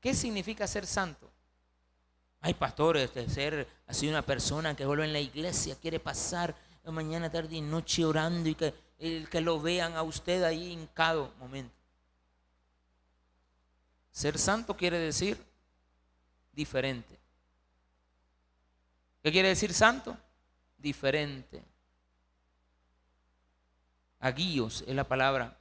¿Qué 0.00 0.14
significa 0.14 0.66
ser 0.66 0.86
santo? 0.86 1.30
Hay 2.40 2.54
pastores 2.54 3.12
de 3.14 3.28
ser 3.28 3.66
así 3.86 4.08
una 4.08 4.22
persona 4.22 4.76
que 4.76 4.86
vuelve 4.86 5.04
en 5.04 5.12
la 5.12 5.20
iglesia, 5.20 5.76
quiere 5.80 5.98
pasar 5.98 6.54
mañana, 6.92 7.30
tarde 7.30 7.56
y 7.56 7.60
noche 7.60 8.04
orando 8.04 8.48
y 8.48 8.54
que, 8.54 8.72
que 8.98 9.40
lo 9.40 9.60
vean 9.60 9.96
a 9.96 10.02
usted 10.02 10.42
ahí 10.44 10.72
en 10.72 10.86
cada 10.88 11.28
momento. 11.38 11.74
Ser 14.10 14.38
santo 14.38 14.76
quiere 14.76 14.98
decir 14.98 15.38
diferente. 16.52 17.18
¿Qué 19.22 19.32
quiere 19.32 19.48
decir 19.48 19.74
santo? 19.74 20.16
Diferente. 20.78 21.62
Aguíos 24.18 24.82
es 24.86 24.94
la 24.94 25.04
palabra 25.04 25.56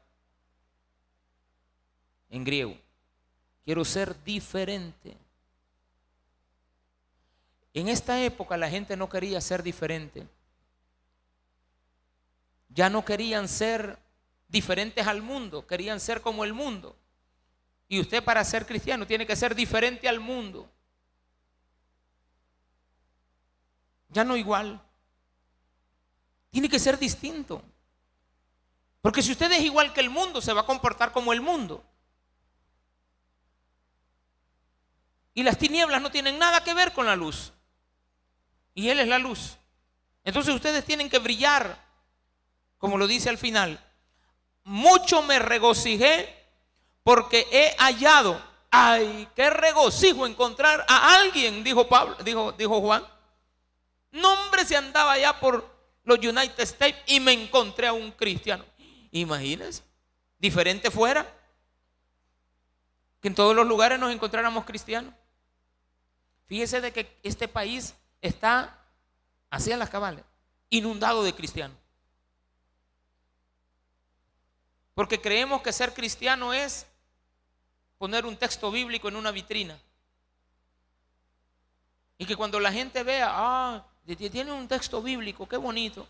en 2.30 2.44
griego. 2.44 2.78
Quiero 3.63 3.84
ser 3.86 4.24
diferente. 4.24 5.18
En 7.74 7.88
esta 7.89 8.22
época 8.22 8.58
la 8.58 8.70
gente 8.70 8.96
no 8.96 9.10
quería 9.10 9.41
ser 9.41 9.63
diferente. 9.63 10.28
Ya 12.70 12.89
no 12.89 13.04
querían 13.04 13.48
ser 13.48 14.00
diferentes 14.48 15.06
al 15.08 15.22
mundo, 15.22 15.65
querían 15.65 16.00
ser 16.00 16.22
como 16.22 16.44
el 16.44 16.54
mundo. 16.54 16.96
Y 17.88 18.00
usted 18.00 18.24
para 18.24 18.44
ser 18.44 18.65
cristiano 18.65 19.06
tiene 19.06 19.28
que 19.28 19.36
ser 19.36 19.56
diferente 19.56 20.08
al 20.08 20.20
mundo. 20.20 20.70
Ya 24.10 24.24
no 24.24 24.38
igual. 24.38 24.82
Tiene 26.52 26.70
que 26.70 26.80
ser 26.80 26.98
distinto. 26.98 27.62
Porque 29.06 29.22
si 29.22 29.34
usted 29.34 29.52
es 29.52 29.62
igual 29.62 29.94
que 29.94 30.00
el 30.00 30.10
mundo, 30.10 30.41
se 30.41 30.52
va 30.52 30.62
a 30.62 30.65
comportar 30.65 31.12
como 31.12 31.32
el 31.32 31.39
mundo. 31.39 31.84
Y 35.36 35.44
las 35.44 35.60
tinieblas 35.60 36.02
no 36.02 36.10
tienen 36.10 36.39
nada 36.39 36.63
que 36.63 36.74
ver 36.74 36.91
con 36.91 37.06
la 37.06 37.15
luz. 37.15 37.54
Y 38.74 38.89
Él 38.89 39.00
es 39.00 39.08
la 39.08 39.20
luz. 39.20 39.58
Entonces 40.24 40.56
ustedes 40.56 40.84
tienen 40.86 41.08
que 41.08 41.20
brillar, 41.20 41.80
como 42.80 42.98
lo 42.98 43.06
dice 43.06 43.30
al 43.30 43.38
final. 43.38 43.80
Mucho 44.63 45.22
me 45.22 45.38
regocijé 45.38 46.28
porque 47.04 47.46
he 47.52 47.76
hallado. 47.78 48.41
Ay, 48.72 49.28
qué 49.36 49.52
regocijo 49.52 50.26
encontrar 50.26 50.84
a 50.89 51.13
alguien, 51.18 51.63
dijo 51.63 51.88
Pablo, 51.88 52.15
dijo, 52.24 52.54
dijo 52.54 52.82
Juan. 52.82 53.06
Nombre 54.13 54.65
se 54.65 54.76
andaba 54.76 55.12
allá 55.12 55.39
por 55.39 55.76
los 56.06 56.18
United 56.18 56.60
States 56.62 56.98
y 57.06 57.20
me 57.20 57.34
encontré 57.34 57.86
a 57.86 57.94
un 57.94 58.12
cristiano. 58.12 58.65
Imagínense, 59.15 59.82
diferente 60.39 60.91
fuera 60.91 61.25
que 63.21 63.30
en 63.30 63.36
todos 63.36 63.56
los 63.56 63.65
lugares 63.65 63.97
nos 63.97 64.13
encontráramos 64.13 64.65
cristianos. 64.65 65.13
Fíjese 66.47 66.82
de 66.82 66.91
que 66.91 67.17
este 67.23 67.47
país 67.47 67.95
está, 68.21 68.78
así 69.49 69.71
en 69.71 69.80
las 69.80 69.89
cabales, 69.89 70.25
inundado 70.69 71.23
de 71.23 71.34
cristianos. 71.34 71.78
Porque 74.93 75.21
creemos 75.21 75.62
que 75.62 75.71
ser 75.71 75.93
cristiano 75.93 76.54
es 76.54 76.86
poner 77.97 78.25
un 78.25 78.36
texto 78.36 78.69
bíblico 78.69 79.08
en 79.08 79.15
una 79.15 79.32
vitrina. 79.32 79.80
Y 82.17 82.25
que 82.25 82.36
cuando 82.36 82.60
la 82.60 82.73
gente 82.73 83.01
vea, 83.04 83.30
ah, 83.32 83.88
tiene 84.06 84.51
un 84.51 84.67
texto 84.67 85.01
bíblico, 85.01 85.47
qué 85.47 85.56
bonito. 85.56 86.06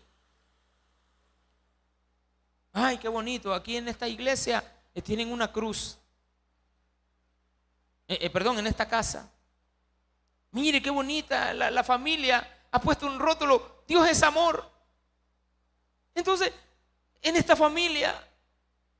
Ay, 2.78 2.98
qué 2.98 3.08
bonito, 3.08 3.54
aquí 3.54 3.78
en 3.78 3.88
esta 3.88 4.06
iglesia 4.06 4.62
eh, 4.94 5.00
tienen 5.00 5.32
una 5.32 5.50
cruz. 5.50 5.96
Eh, 8.06 8.18
eh, 8.20 8.28
perdón, 8.28 8.58
en 8.58 8.66
esta 8.66 8.86
casa 8.86 9.30
Mire 10.52 10.82
qué 10.82 10.90
bonita 10.90 11.52
la, 11.52 11.84
familia 11.84 12.66
ha 12.70 12.80
puesto 12.80 13.06
un 13.06 13.18
rótulo, 13.18 13.82
Dios 13.86 14.08
es 14.08 14.22
amor. 14.22 14.70
Entonces, 16.14 16.50
en 17.20 17.36
esta 17.36 17.54
familia, 17.54 18.14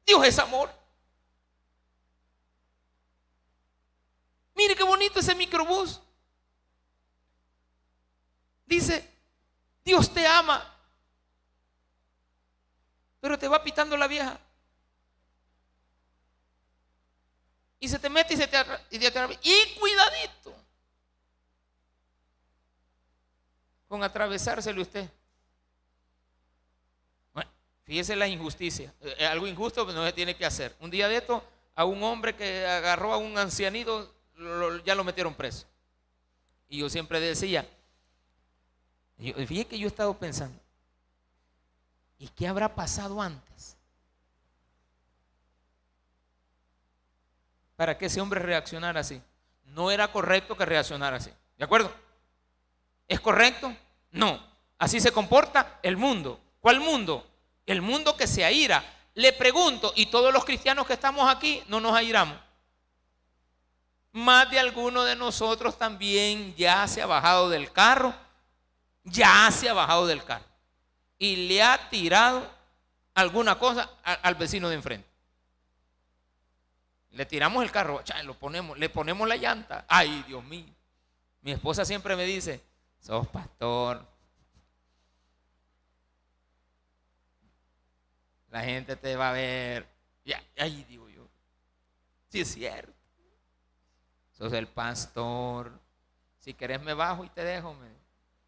Dios 0.04 0.26
es 0.26 0.38
amor. 0.38 0.70
Mire 4.54 4.76
qué 4.76 4.84
bonito 4.84 5.20
ese 5.20 5.34
microbús. 5.34 6.00
Dice, 8.66 9.08
Dios 9.82 10.12
te 10.12 10.26
ama, 10.26 10.75
pero 13.20 13.38
te 13.38 13.48
va 13.48 13.62
pitando 13.62 13.96
la 13.96 14.06
vieja. 14.06 14.38
Y 17.78 17.88
se 17.88 17.98
te 17.98 18.08
mete 18.08 18.34
y 18.34 18.36
se 18.36 18.46
te, 18.46 18.58
y, 18.90 18.98
te, 18.98 19.10
y 19.42 19.78
cuidadito. 19.78 20.66
con 23.88 24.02
atravesárselo 24.02 24.82
usted. 24.82 25.08
Fíjese 27.84 28.16
la 28.16 28.26
injusticia. 28.26 28.92
Eh, 29.00 29.14
eh, 29.18 29.26
algo 29.26 29.46
injusto 29.46 29.84
no 29.92 30.04
se 30.04 30.12
tiene 30.12 30.34
que 30.34 30.44
hacer. 30.44 30.74
Un 30.80 30.90
día 30.90 31.08
de 31.08 31.18
esto, 31.18 31.42
a 31.76 31.84
un 31.84 32.02
hombre 32.02 32.34
que 32.34 32.66
agarró 32.66 33.12
a 33.12 33.16
un 33.16 33.38
ancianito, 33.38 34.12
ya 34.84 34.96
lo 34.96 35.04
metieron 35.04 35.34
preso. 35.34 35.66
Y 36.68 36.78
yo 36.78 36.90
siempre 36.90 37.20
decía, 37.20 37.64
fíjese 39.18 39.66
que 39.66 39.78
yo 39.78 39.86
he 39.86 39.88
estado 39.88 40.18
pensando, 40.18 40.60
¿y 42.18 42.28
qué 42.28 42.48
habrá 42.48 42.74
pasado 42.74 43.20
antes? 43.20 43.76
Para 47.76 47.98
que 47.98 48.06
ese 48.06 48.20
hombre 48.20 48.40
reaccionara 48.40 49.00
así. 49.00 49.20
No 49.64 49.90
era 49.90 50.10
correcto 50.10 50.56
que 50.56 50.64
reaccionara 50.64 51.18
así. 51.18 51.30
¿De 51.58 51.64
acuerdo? 51.64 51.92
¿Es 53.06 53.20
correcto? 53.20 53.74
No. 54.12 54.42
Así 54.78 55.00
se 55.00 55.12
comporta 55.12 55.78
el 55.82 55.96
mundo. 55.96 56.40
¿Cuál 56.60 56.80
mundo? 56.80 57.26
El 57.66 57.82
mundo 57.82 58.16
que 58.16 58.26
se 58.26 58.44
aira. 58.44 58.82
Le 59.14 59.32
pregunto, 59.32 59.92
¿y 59.94 60.06
todos 60.06 60.32
los 60.32 60.44
cristianos 60.44 60.86
que 60.86 60.94
estamos 60.94 61.28
aquí 61.28 61.62
no 61.68 61.80
nos 61.80 61.94
airamos? 61.94 62.38
Más 64.12 64.50
de 64.50 64.58
alguno 64.58 65.04
de 65.04 65.16
nosotros 65.16 65.76
también 65.76 66.54
ya 66.54 66.88
se 66.88 67.02
ha 67.02 67.06
bajado 67.06 67.50
del 67.50 67.70
carro, 67.70 68.14
ya 69.04 69.50
se 69.50 69.68
ha 69.68 69.74
bajado 69.74 70.06
del 70.06 70.24
carro 70.24 70.55
y 71.18 71.48
le 71.48 71.62
ha 71.62 71.88
tirado 71.88 72.50
alguna 73.14 73.58
cosa 73.58 73.90
al 74.02 74.34
vecino 74.34 74.68
de 74.68 74.76
enfrente. 74.76 75.08
Le 77.12 77.24
tiramos 77.24 77.62
el 77.64 77.70
carro, 77.70 78.02
lo 78.24 78.38
ponemos, 78.38 78.78
le 78.78 78.90
ponemos 78.90 79.26
la 79.26 79.36
llanta. 79.36 79.86
Ay, 79.88 80.22
Dios 80.26 80.44
mío. 80.44 80.66
Mi 81.40 81.52
esposa 81.52 81.84
siempre 81.84 82.14
me 82.14 82.24
dice, 82.24 82.62
sos 83.00 83.26
pastor. 83.28 84.06
La 88.50 88.62
gente 88.62 88.96
te 88.96 89.16
va 89.16 89.30
a 89.30 89.32
ver. 89.32 89.86
Y 90.24 90.32
ay, 90.58 90.84
digo 90.88 91.08
yo. 91.08 91.26
Sí 92.28 92.40
es 92.40 92.52
cierto. 92.52 92.92
Sos 94.32 94.52
el 94.52 94.66
pastor. 94.66 95.72
Si 96.38 96.52
querés 96.52 96.82
me 96.82 96.92
bajo 96.92 97.24
y 97.24 97.30
te 97.30 97.42
dejo. 97.42 97.74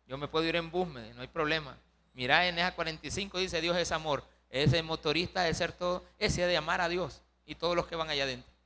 Yo 0.07 0.19
me 0.19 0.29
puedo 0.29 0.45
ir 0.45 0.57
en 0.57 0.71
bus, 0.71 0.89
no 0.89 1.23
hay 1.23 1.29
problema. 1.29 1.77
Mira 2.19 2.47
en 2.47 2.59
esa 2.59 2.75
45 2.75 3.39
dice 3.39 3.63
Dios 3.63 3.79
es 3.79 3.93
amor. 3.93 4.23
Ese 4.51 4.83
motorista 4.83 5.43
de 5.43 5.55
ser 5.55 5.73
todo, 5.73 6.05
ese 6.19 6.47
de 6.47 6.57
amar 6.59 6.83
a 6.83 6.91
Dios 6.91 7.23
y 7.47 7.55
todos 7.55 7.75
los 7.75 7.87
que 7.87 7.97
van 7.97 8.11
allá 8.11 8.25
adentro 8.25 8.59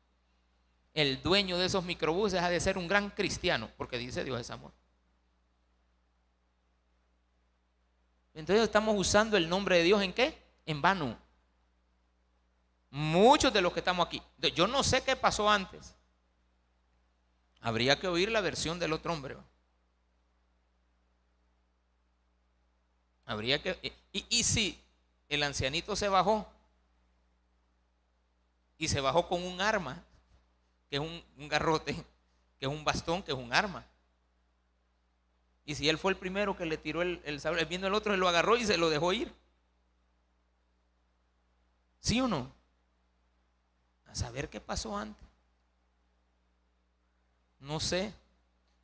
el 0.95 1.23
dueño 1.23 1.59
de 1.59 1.67
esos 1.67 1.85
microbuses 1.85 2.41
ha 2.41 2.51
de 2.51 2.61
ser 2.61 2.77
un 2.77 2.87
gran 2.87 3.11
cristiano, 3.11 3.71
porque 3.77 3.99
dice 3.99 4.25
Dios 4.25 4.41
es 4.41 4.51
amor. 4.51 4.73
Entonces 8.35 8.65
estamos 8.65 8.95
usando 8.99 9.37
el 9.37 9.49
nombre 9.49 9.79
de 9.79 9.85
Dios 9.85 10.03
en 10.03 10.13
qué? 10.13 10.39
En 10.67 10.81
vano. 10.81 11.19
Muchos 12.91 13.53
de 13.53 13.63
los 13.63 13.73
que 13.73 13.81
estamos 13.81 14.07
aquí. 14.07 14.23
Yo 14.55 14.67
no 14.67 14.83
sé 14.83 15.03
qué 15.03 15.17
pasó 15.17 15.49
antes. 15.49 15.95
Habría 17.61 17.99
que 17.99 18.09
oír 18.09 18.31
la 18.31 18.41
versión 18.41 18.79
del 18.79 18.93
otro 18.93 19.13
hombre. 19.13 19.37
Habría 23.25 23.63
que... 23.63 23.79
Y, 24.13 24.25
y 24.29 24.45
si 24.45 24.79
el 25.29 25.43
ancianito 25.43 25.97
se 25.97 26.09
bajó 26.09 26.47
y 28.79 28.89
se 28.89 29.01
bajó 29.01 29.29
con 29.29 29.45
un 29.45 29.61
arma 29.61 30.03
que 30.91 30.97
es 30.97 31.01
un, 31.01 31.49
garrote, 31.49 31.95
que 32.59 32.67
es 32.67 32.69
un 32.69 32.85
bastón, 32.85 33.23
que 33.23 33.33
es 33.33 33.39
un 33.39 33.53
arma. 33.53 33.87
Y 35.65 35.75
si 35.75 35.89
él 35.89 35.97
fue 35.97 36.13
el 36.13 36.19
primero 36.19 36.57
que 36.57 36.67
le 36.67 36.77
tiró 36.77 37.01
el, 37.01 37.23
el 37.25 37.41
sable, 37.41 37.65
viendo 37.65 37.87
el 37.87 37.95
otro, 37.95 38.13
él 38.13 38.21
lo 38.21 38.29
agarró 38.29 38.57
y 38.57 38.67
se 38.67 38.77
lo 38.77 38.91
dejó 38.91 39.13
ir. 39.13 39.33
¿Sí 42.01 42.21
o 42.21 42.29
no? 42.29 42.53
A 44.07 44.15
saber 44.15 44.51
qué 44.51 44.61
pasó 44.61 44.99
antes. 44.99 45.27
No 47.61 47.81
sé. 47.81 48.13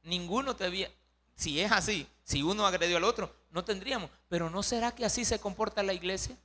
Ninguno 0.04 0.56
te 0.56 0.64
había. 0.64 0.90
Si 1.38 1.58
es 1.58 1.72
así, 1.72 2.06
si 2.22 2.42
uno 2.42 2.66
agredió 2.66 2.98
al 2.98 3.04
otro, 3.04 3.34
no 3.52 3.64
tendríamos. 3.64 4.10
Pero 4.28 4.50
¿no 4.50 4.62
será 4.62 4.94
que 4.94 5.06
así 5.06 5.24
se 5.24 5.40
comporta 5.40 5.82
la 5.82 5.94
iglesia? 5.94 6.36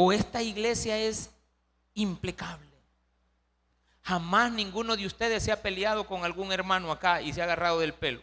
o 0.00 0.12
esta 0.12 0.40
iglesia 0.40 0.96
es 0.96 1.28
impecable. 1.92 2.68
Jamás 4.02 4.52
ninguno 4.52 4.96
de 4.96 5.04
ustedes 5.04 5.42
se 5.42 5.50
ha 5.50 5.60
peleado 5.60 6.06
con 6.06 6.24
algún 6.24 6.52
hermano 6.52 6.92
acá 6.92 7.20
y 7.20 7.32
se 7.32 7.40
ha 7.40 7.44
agarrado 7.44 7.80
del 7.80 7.92
pelo. 7.92 8.22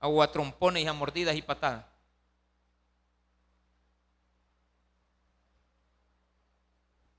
O 0.00 0.22
a 0.22 0.32
trompones 0.32 0.82
y 0.82 0.86
a 0.86 0.94
mordidas 0.94 1.36
y 1.36 1.42
patadas. 1.42 1.84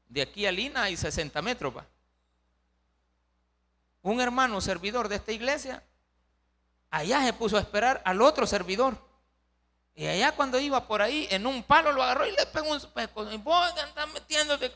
De 0.08 0.24
aquí 0.24 0.48
a 0.48 0.52
Lina 0.52 0.82
hay 0.82 0.98
60 0.98 1.40
metros. 1.44 1.78
Va. 1.78 1.86
Un 4.02 4.22
hermano 4.22 4.62
servidor 4.62 5.10
de 5.10 5.18
esta 5.18 5.32
iglesia, 5.32 5.84
allá 6.90 7.24
se 7.26 7.34
puso 7.34 7.58
a 7.58 7.62
esperar 7.62 8.02
al 8.06 8.22
otro 8.22 8.48
servidor. 8.48 8.98
Y 9.94 10.08
allá 10.08 10.32
cuando 10.32 10.60
iba 10.60 10.88
por 10.88 11.02
ahí, 11.02 11.28
en 11.30 11.46
un 11.46 11.62
palo 11.64 11.92
lo 11.92 12.02
agarró 12.02 12.26
y 12.26 12.32
le 12.32 12.46
pegó 12.46 12.72
un 12.72 12.80
pesco. 12.94 13.30
Y 13.30 13.38
vos 13.38 13.74
metiéndote. 14.14 14.72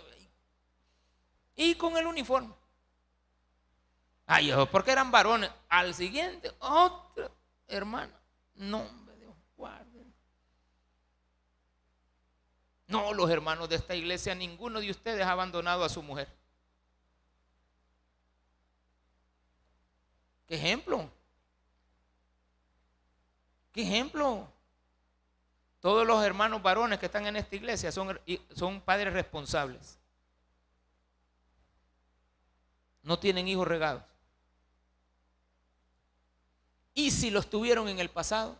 Y 1.55 1.75
con 1.75 1.95
el 1.95 2.05
uniforme. 2.07 2.53
Ay, 4.25 4.51
porque 4.71 4.91
eran 4.91 5.11
varones. 5.11 5.49
Al 5.69 5.93
siguiente, 5.93 6.51
otro 6.59 7.31
hermano. 7.67 8.13
Nombre 8.55 9.15
Dios 9.15 9.33
guarde. 9.55 10.05
No, 12.87 13.13
los 13.13 13.29
hermanos 13.29 13.69
de 13.69 13.77
esta 13.77 13.95
iglesia, 13.95 14.35
ninguno 14.35 14.81
de 14.81 14.91
ustedes 14.91 15.25
ha 15.25 15.31
abandonado 15.31 15.85
a 15.85 15.89
su 15.89 16.03
mujer. 16.03 16.27
¿Qué 20.53 20.57
ejemplo? 20.57 21.09
¿Qué 23.71 23.81
ejemplo? 23.81 24.47
Todos 25.79 26.05
los 26.05 26.23
hermanos 26.23 26.61
varones 26.61 26.99
que 26.99 27.07
están 27.07 27.25
en 27.25 27.37
esta 27.37 27.55
iglesia 27.55 27.91
son, 27.91 28.19
son 28.55 28.79
padres 28.79 29.13
responsables. 29.13 29.97
No 33.01 33.17
tienen 33.17 33.47
hijos 33.47 33.67
regados. 33.67 34.03
Y 36.93 37.09
si 37.09 37.31
los 37.31 37.49
tuvieron 37.49 37.89
en 37.89 37.97
el 37.97 38.11
pasado, 38.11 38.55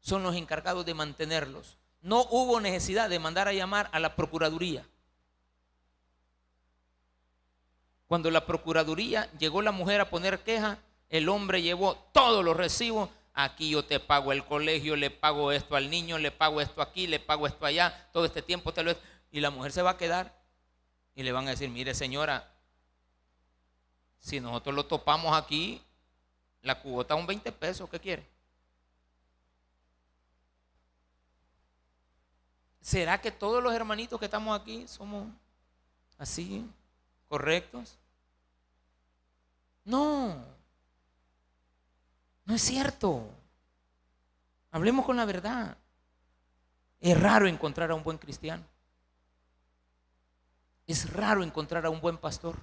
son 0.00 0.22
los 0.22 0.34
encargados 0.36 0.86
de 0.86 0.94
mantenerlos. 0.94 1.76
No 2.00 2.22
hubo 2.30 2.62
necesidad 2.62 3.10
de 3.10 3.18
mandar 3.18 3.46
a 3.46 3.52
llamar 3.52 3.90
a 3.92 4.00
la 4.00 4.16
Procuraduría. 4.16 4.88
Cuando 8.12 8.30
la 8.30 8.44
Procuraduría 8.44 9.32
llegó 9.38 9.62
la 9.62 9.72
mujer 9.72 10.02
a 10.02 10.10
poner 10.10 10.40
queja, 10.40 10.76
el 11.08 11.30
hombre 11.30 11.62
llevó 11.62 11.94
todos 12.12 12.44
los 12.44 12.54
recibos 12.54 13.08
aquí 13.32 13.70
yo 13.70 13.86
te 13.86 14.00
pago 14.00 14.32
el 14.32 14.44
colegio, 14.44 14.96
le 14.96 15.08
pago 15.08 15.50
esto 15.50 15.76
al 15.76 15.88
niño, 15.88 16.18
le 16.18 16.30
pago 16.30 16.60
esto 16.60 16.82
aquí, 16.82 17.06
le 17.06 17.20
pago 17.20 17.46
esto 17.46 17.64
allá, 17.64 18.10
todo 18.12 18.26
este 18.26 18.42
tiempo 18.42 18.74
te 18.74 18.82
lo... 18.82 18.94
Y 19.30 19.40
la 19.40 19.48
mujer 19.48 19.72
se 19.72 19.80
va 19.80 19.92
a 19.92 19.96
quedar 19.96 20.38
y 21.14 21.22
le 21.22 21.32
van 21.32 21.46
a 21.46 21.52
decir, 21.52 21.70
mire 21.70 21.94
señora, 21.94 22.52
si 24.18 24.40
nosotros 24.40 24.74
lo 24.74 24.84
topamos 24.84 25.34
aquí, 25.34 25.80
la 26.60 26.82
cuota 26.82 27.14
un 27.14 27.26
20 27.26 27.50
pesos, 27.52 27.88
¿qué 27.88 27.98
quiere? 27.98 28.28
¿Será 32.78 33.18
que 33.18 33.30
todos 33.30 33.62
los 33.62 33.72
hermanitos 33.72 34.18
que 34.18 34.26
estamos 34.26 34.60
aquí 34.60 34.86
somos 34.86 35.28
así, 36.18 36.66
correctos? 37.26 37.96
No. 39.84 40.44
No 42.44 42.54
es 42.54 42.62
cierto. 42.62 43.28
Hablemos 44.70 45.04
con 45.04 45.16
la 45.16 45.24
verdad. 45.24 45.76
Es 47.00 47.20
raro 47.20 47.46
encontrar 47.46 47.90
a 47.90 47.94
un 47.94 48.02
buen 48.02 48.18
cristiano. 48.18 48.64
Es 50.86 51.12
raro 51.12 51.42
encontrar 51.42 51.86
a 51.86 51.90
un 51.90 52.00
buen 52.00 52.18
pastor. 52.18 52.56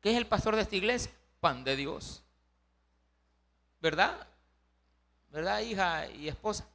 ¿Qué 0.00 0.10
es 0.10 0.16
el 0.16 0.26
pastor 0.26 0.56
de 0.56 0.62
esta 0.62 0.76
iglesia? 0.76 1.12
Pan 1.40 1.64
de 1.64 1.76
Dios. 1.76 2.22
¿Verdad? 3.80 4.26
¿Verdad, 5.30 5.60
hija 5.60 6.08
y 6.08 6.28
esposa? 6.28 6.66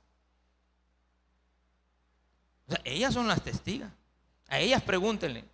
ellas 2.84 3.13
son 3.13 3.28
las 3.28 3.41
testigas. 3.43 3.91
A 4.47 4.60
ellas 4.60 4.82
pregúntenle, 4.82 5.45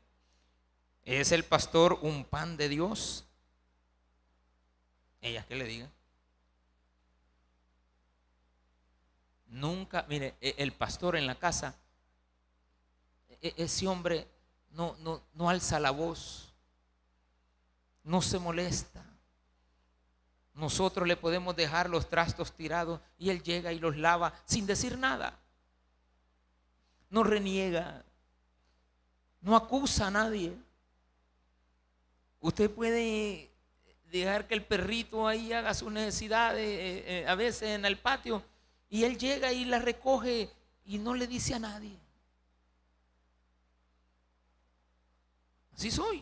¿es 1.06 1.32
el 1.32 1.44
pastor 1.44 2.00
un 2.02 2.26
pan 2.26 2.58
de 2.58 2.70
Dios? 2.70 3.26
Ellas 5.22 5.46
que 5.46 5.56
le 5.56 5.66
digan. 5.66 5.92
Nunca, 9.48 10.06
mire, 10.10 10.36
e, 10.42 10.56
el 10.58 10.74
pastor 10.74 11.16
en 11.16 11.28
la 11.28 11.36
casa, 11.36 11.76
e, 13.42 13.54
ese 13.58 13.88
hombre 13.88 14.28
no, 14.72 14.96
no, 15.00 15.22
no 15.34 15.50
alza 15.50 15.80
la 15.80 15.92
voz, 15.92 16.54
no 18.04 18.22
se 18.22 18.40
molesta, 18.40 19.04
Nosotros 20.56 21.08
le 21.08 21.18
podemos 21.18 21.56
dejar 21.56 21.90
los 21.90 22.10
trastos 22.10 22.52
tirados 22.52 23.00
y 23.18 23.32
Él 23.32 23.42
llega 23.42 23.74
y 23.74 23.80
los 23.80 23.98
lava 23.98 24.34
sin 24.46 24.68
decir 24.68 25.00
nada. 25.00 25.40
No 27.10 27.24
reniega, 27.24 28.04
no 29.42 29.56
acusa 29.56 30.08
a 30.08 30.12
nadie. 30.12 30.56
Usted 32.44 32.70
puede 32.70 33.50
dejar 34.12 34.50
que 34.50 34.54
el 34.54 34.66
perrito 34.66 35.26
ahí 35.26 35.54
haga 35.54 35.74
sus 35.74 35.90
necesidades 35.90 36.62
eh, 36.62 37.04
eh, 37.22 37.26
a 37.26 37.36
veces 37.36 37.70
en 37.70 37.86
el 37.86 37.98
patio 37.98 38.44
y 38.90 39.06
él 39.06 39.18
llega 39.18 39.54
y 39.54 39.64
la 39.64 39.80
recoge 39.80 40.50
y 40.84 40.98
no 40.98 41.14
le 41.14 41.26
dice 41.26 41.54
a 41.54 41.60
nadie. 41.60 41.98
Así 45.74 45.90
soy. 45.90 46.22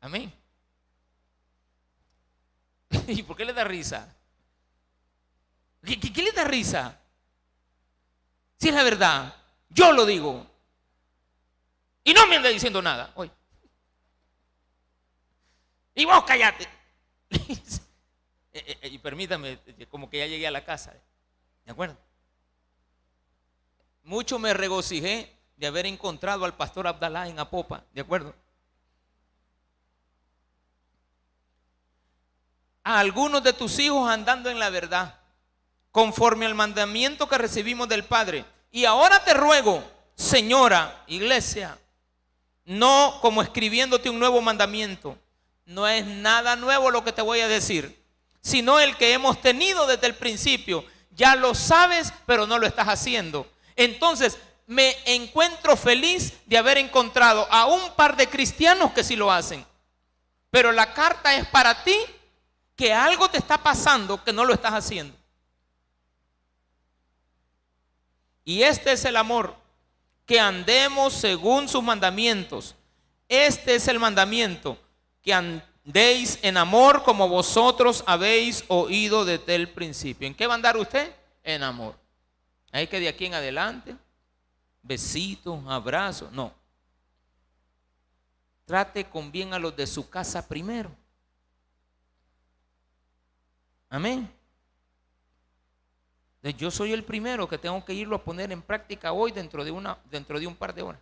Amén. 0.00 0.32
¿Y 3.08 3.22
por 3.24 3.36
qué 3.36 3.44
le 3.44 3.52
da 3.52 3.64
risa? 3.64 4.16
¿Qué, 5.84 6.22
le 6.22 6.32
da 6.32 6.44
risa? 6.44 6.98
Si 8.56 8.70
es 8.70 8.74
la 8.74 8.84
verdad, 8.84 9.36
yo 9.68 9.92
lo 9.92 10.06
digo. 10.06 10.46
Y 12.04 12.14
no 12.14 12.26
me 12.26 12.36
anda 12.36 12.48
diciendo 12.48 12.80
nada 12.80 13.12
hoy. 13.16 13.30
Y 15.98 16.04
vos 16.04 16.24
callate. 16.24 16.66
Eh, 18.50 18.76
eh, 18.82 18.88
y 18.88 18.98
permítame, 18.98 19.56
como 19.88 20.10
que 20.10 20.18
ya 20.18 20.26
llegué 20.26 20.44
a 20.48 20.50
la 20.50 20.64
casa. 20.64 20.92
¿De 21.64 21.70
acuerdo? 21.70 21.96
Mucho 24.02 24.40
me 24.40 24.52
regocijé 24.52 25.32
de 25.56 25.66
haber 25.66 25.86
encontrado 25.86 26.44
al 26.44 26.56
pastor 26.56 26.88
Abdalá 26.88 27.28
en 27.28 27.38
Apopa. 27.38 27.84
¿De 27.92 28.00
acuerdo? 28.00 28.34
A 32.82 32.98
algunos 32.98 33.44
de 33.44 33.52
tus 33.52 33.78
hijos 33.78 34.10
andando 34.10 34.50
en 34.50 34.58
la 34.58 34.70
verdad, 34.70 35.20
conforme 35.92 36.46
al 36.46 36.56
mandamiento 36.56 37.28
que 37.28 37.38
recibimos 37.38 37.88
del 37.88 38.02
Padre. 38.02 38.44
Y 38.72 38.86
ahora 38.86 39.22
te 39.22 39.34
ruego, 39.34 39.84
señora, 40.16 41.04
iglesia, 41.06 41.78
no 42.64 43.18
como 43.20 43.40
escribiéndote 43.40 44.10
un 44.10 44.18
nuevo 44.18 44.40
mandamiento. 44.40 45.16
No 45.68 45.86
es 45.86 46.06
nada 46.06 46.56
nuevo 46.56 46.90
lo 46.90 47.04
que 47.04 47.12
te 47.12 47.20
voy 47.20 47.40
a 47.40 47.46
decir, 47.46 48.02
sino 48.40 48.80
el 48.80 48.96
que 48.96 49.12
hemos 49.12 49.42
tenido 49.42 49.86
desde 49.86 50.06
el 50.06 50.14
principio 50.14 50.82
ya 51.10 51.36
lo 51.36 51.54
sabes, 51.54 52.10
pero 52.24 52.46
no 52.46 52.58
lo 52.58 52.66
estás 52.66 52.86
haciendo. 52.86 53.46
Entonces, 53.76 54.38
me 54.66 54.96
encuentro 55.04 55.76
feliz 55.76 56.32
de 56.46 56.56
haber 56.56 56.78
encontrado 56.78 57.46
a 57.50 57.66
un 57.66 57.92
par 57.96 58.16
de 58.16 58.28
cristianos 58.30 58.92
que 58.92 59.04
sí 59.04 59.14
lo 59.14 59.30
hacen. 59.30 59.66
Pero 60.50 60.72
la 60.72 60.94
carta 60.94 61.34
es 61.34 61.46
para 61.48 61.84
ti 61.84 61.96
que 62.76 62.94
algo 62.94 63.28
te 63.28 63.36
está 63.36 63.58
pasando 63.58 64.24
que 64.24 64.32
no 64.32 64.46
lo 64.46 64.54
estás 64.54 64.72
haciendo. 64.72 65.14
Y 68.44 68.62
este 68.62 68.92
es 68.92 69.04
el 69.04 69.16
amor, 69.16 69.54
que 70.24 70.40
andemos 70.40 71.12
según 71.12 71.68
sus 71.68 71.82
mandamientos. 71.82 72.74
Este 73.28 73.74
es 73.74 73.86
el 73.88 73.98
mandamiento, 73.98 74.78
Deis 75.84 76.38
en 76.42 76.56
amor 76.56 77.02
como 77.02 77.28
vosotros 77.28 78.04
habéis 78.06 78.64
oído 78.68 79.24
desde 79.24 79.54
el 79.54 79.70
principio. 79.70 80.26
¿En 80.26 80.34
qué 80.34 80.46
va 80.46 80.52
a 80.52 80.56
andar 80.56 80.76
usted? 80.76 81.14
En 81.42 81.62
amor. 81.62 81.98
Hay 82.72 82.86
que 82.86 83.00
de 83.00 83.08
aquí 83.08 83.26
en 83.26 83.34
adelante, 83.34 83.96
besitos, 84.82 85.60
abrazos, 85.66 86.30
no. 86.32 86.52
Trate 88.66 89.04
con 89.04 89.32
bien 89.32 89.54
a 89.54 89.58
los 89.58 89.74
de 89.74 89.86
su 89.86 90.10
casa 90.10 90.46
primero. 90.46 90.90
Amén. 93.88 94.30
Yo 96.56 96.70
soy 96.70 96.92
el 96.92 97.02
primero 97.04 97.48
que 97.48 97.58
tengo 97.58 97.82
que 97.84 97.94
irlo 97.94 98.16
a 98.16 98.22
poner 98.22 98.52
en 98.52 98.62
práctica 98.62 99.12
hoy 99.12 99.32
dentro 99.32 99.64
de, 99.64 99.70
una, 99.70 99.98
dentro 100.10 100.38
de 100.38 100.46
un 100.46 100.54
par 100.54 100.74
de 100.74 100.82
horas. 100.82 101.00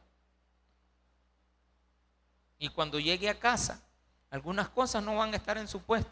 Y 2.59 2.69
cuando 2.69 2.99
llegue 2.99 3.29
a 3.29 3.39
casa, 3.39 3.83
algunas 4.31 4.69
cosas 4.69 5.03
no 5.03 5.17
van 5.17 5.33
a 5.33 5.37
estar 5.37 5.57
en 5.59 5.69
su 5.69 5.81
puesto. 5.83 6.11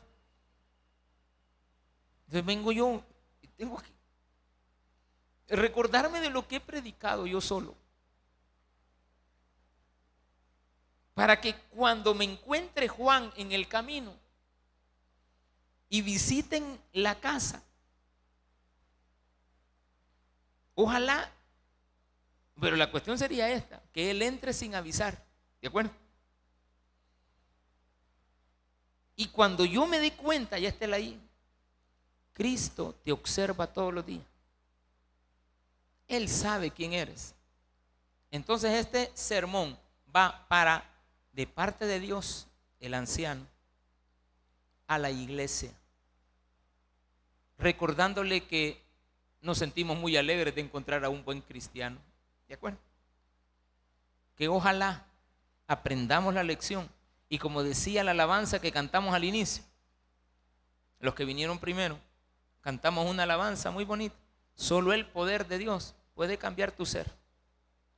Entonces 2.27 2.45
vengo 2.45 2.73
yo 2.73 3.03
y 3.43 3.49
tengo 3.49 3.79
que 3.79 5.57
recordarme 5.57 6.21
de 6.21 6.31
lo 6.31 6.47
que 6.47 6.57
he 6.57 6.61
predicado 6.61 7.27
yo 7.27 7.41
solo. 7.41 7.75
Para 11.15 11.41
que 11.41 11.55
cuando 11.71 12.15
me 12.15 12.25
encuentre 12.25 12.89
Juan 12.89 13.33
en 13.37 13.53
el 13.53 13.69
camino 13.69 14.13
y 15.89 16.03
visiten 16.03 16.81
la 16.93 17.21
casa, 17.21 17.63
ojalá, 20.75 21.31
pero 22.61 22.75
la 22.75 22.91
cuestión 22.91 23.17
sería 23.17 23.49
esta, 23.51 23.81
que 23.93 24.11
él 24.11 24.23
entre 24.23 24.53
sin 24.53 24.75
avisar, 24.75 25.25
¿de 25.61 25.69
acuerdo? 25.69 26.04
Y 29.17 29.29
cuando 29.29 29.65
yo 29.65 29.87
me 29.87 30.01
di 30.01 30.11
cuenta, 30.11 30.59
ya 30.59 30.69
está 30.69 30.87
ahí, 30.87 31.21
Cristo 32.33 32.95
te 33.05 33.13
observa 33.13 33.67
todos 33.67 33.95
los 33.95 34.05
días. 34.05 34.25
Él 36.09 36.29
sabe 36.29 36.71
quién 36.71 36.93
eres. 36.93 37.35
Entonces 38.31 38.73
este 38.73 39.11
sermón 39.15 39.79
va 40.15 40.45
para, 40.49 40.85
de 41.33 41.47
parte 41.47 41.87
de 41.87 42.01
Dios, 42.01 42.49
el 42.81 42.95
anciano, 42.95 43.47
a 44.87 44.99
la 44.99 45.11
iglesia, 45.11 45.73
recordándole 47.57 48.45
que 48.45 48.83
nos 49.41 49.59
sentimos 49.59 49.97
muy 49.97 50.17
alegres 50.17 50.55
de 50.55 50.63
encontrar 50.63 51.05
a 51.05 51.09
un 51.09 51.25
buen 51.25 51.41
cristiano. 51.41 51.99
¿De 52.49 52.55
acuerdo? 52.55 52.79
Que 54.37 54.49
ojalá 54.49 55.07
aprendamos 55.67 56.35
la 56.35 56.43
lección 56.43 56.89
y 57.29 57.39
como 57.39 57.63
decía 57.63 58.05
la 58.05 58.13
alabanza 58.13 58.61
que 58.61 58.73
cantamos 58.73 59.15
al 59.15 59.25
inicio, 59.25 59.65
los 61.01 61.15
que 61.15 61.25
vinieron 61.25 61.59
primero, 61.59 61.99
cantamos 62.61 63.09
una 63.09 63.25
alabanza 63.25 63.71
muy 63.71 63.85
bonita. 63.85 64.17
Solo 64.55 64.93
el 64.93 65.07
poder 65.07 65.47
de 65.47 65.59
Dios 65.59 65.95
puede 66.15 66.39
cambiar 66.39 66.73
tu 66.73 66.87
ser. 66.87 67.11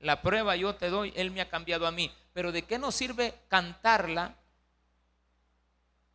La 0.00 0.22
prueba 0.22 0.56
yo 0.56 0.74
te 0.74 0.90
doy, 0.90 1.12
Él 1.16 1.30
me 1.30 1.40
ha 1.40 1.48
cambiado 1.48 1.86
a 1.86 1.92
mí. 1.92 2.12
Pero 2.32 2.52
¿de 2.52 2.62
qué 2.62 2.78
nos 2.78 2.94
sirve 2.94 3.34
cantarla 3.48 4.34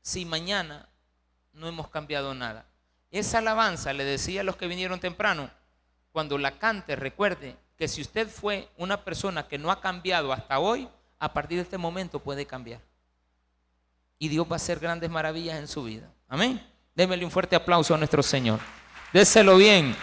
si 0.02 0.26
mañana 0.26 0.90
no 1.54 1.68
hemos 1.68 1.90
cambiado 1.90 2.34
nada? 2.34 2.66
Esa 3.10 3.40
alabanza, 3.40 3.94
le 3.94 4.04
decía 4.04 4.42
a 4.42 4.44
los 4.44 4.56
que 4.56 4.68
vinieron 4.68 5.00
temprano, 5.00 5.50
cuando 6.12 6.38
la 6.38 6.58
cante, 6.58 6.96
recuerde 6.96 7.56
que 7.78 7.88
si 7.88 8.02
usted 8.02 8.28
fue 8.30 8.70
una 8.78 9.04
persona 9.04 9.48
que 9.48 9.58
no 9.58 9.72
ha 9.72 9.82
cambiado 9.82 10.34
hasta 10.34 10.60
hoy, 10.60 10.88
a 11.20 11.34
partir 11.34 11.58
de 11.58 11.64
este 11.64 11.78
momento 11.78 12.20
puede 12.20 12.46
cambiar 12.46 12.82
y 14.22 14.28
Dios 14.28 14.46
va 14.46 14.54
a 14.54 14.56
hacer 14.58 14.80
grandes 14.80 15.10
maravillas 15.10 15.58
en 15.58 15.68
su 15.68 15.84
vida. 15.84 16.14
Amén. 16.30 16.62
Démele 16.94 17.26
un 17.26 17.32
fuerte 17.32 17.56
aplauso 17.56 17.96
a 17.96 17.98
nuestro 17.98 18.22
Señor. 18.22 18.60
Déselo 19.12 19.58
bien. 19.58 19.96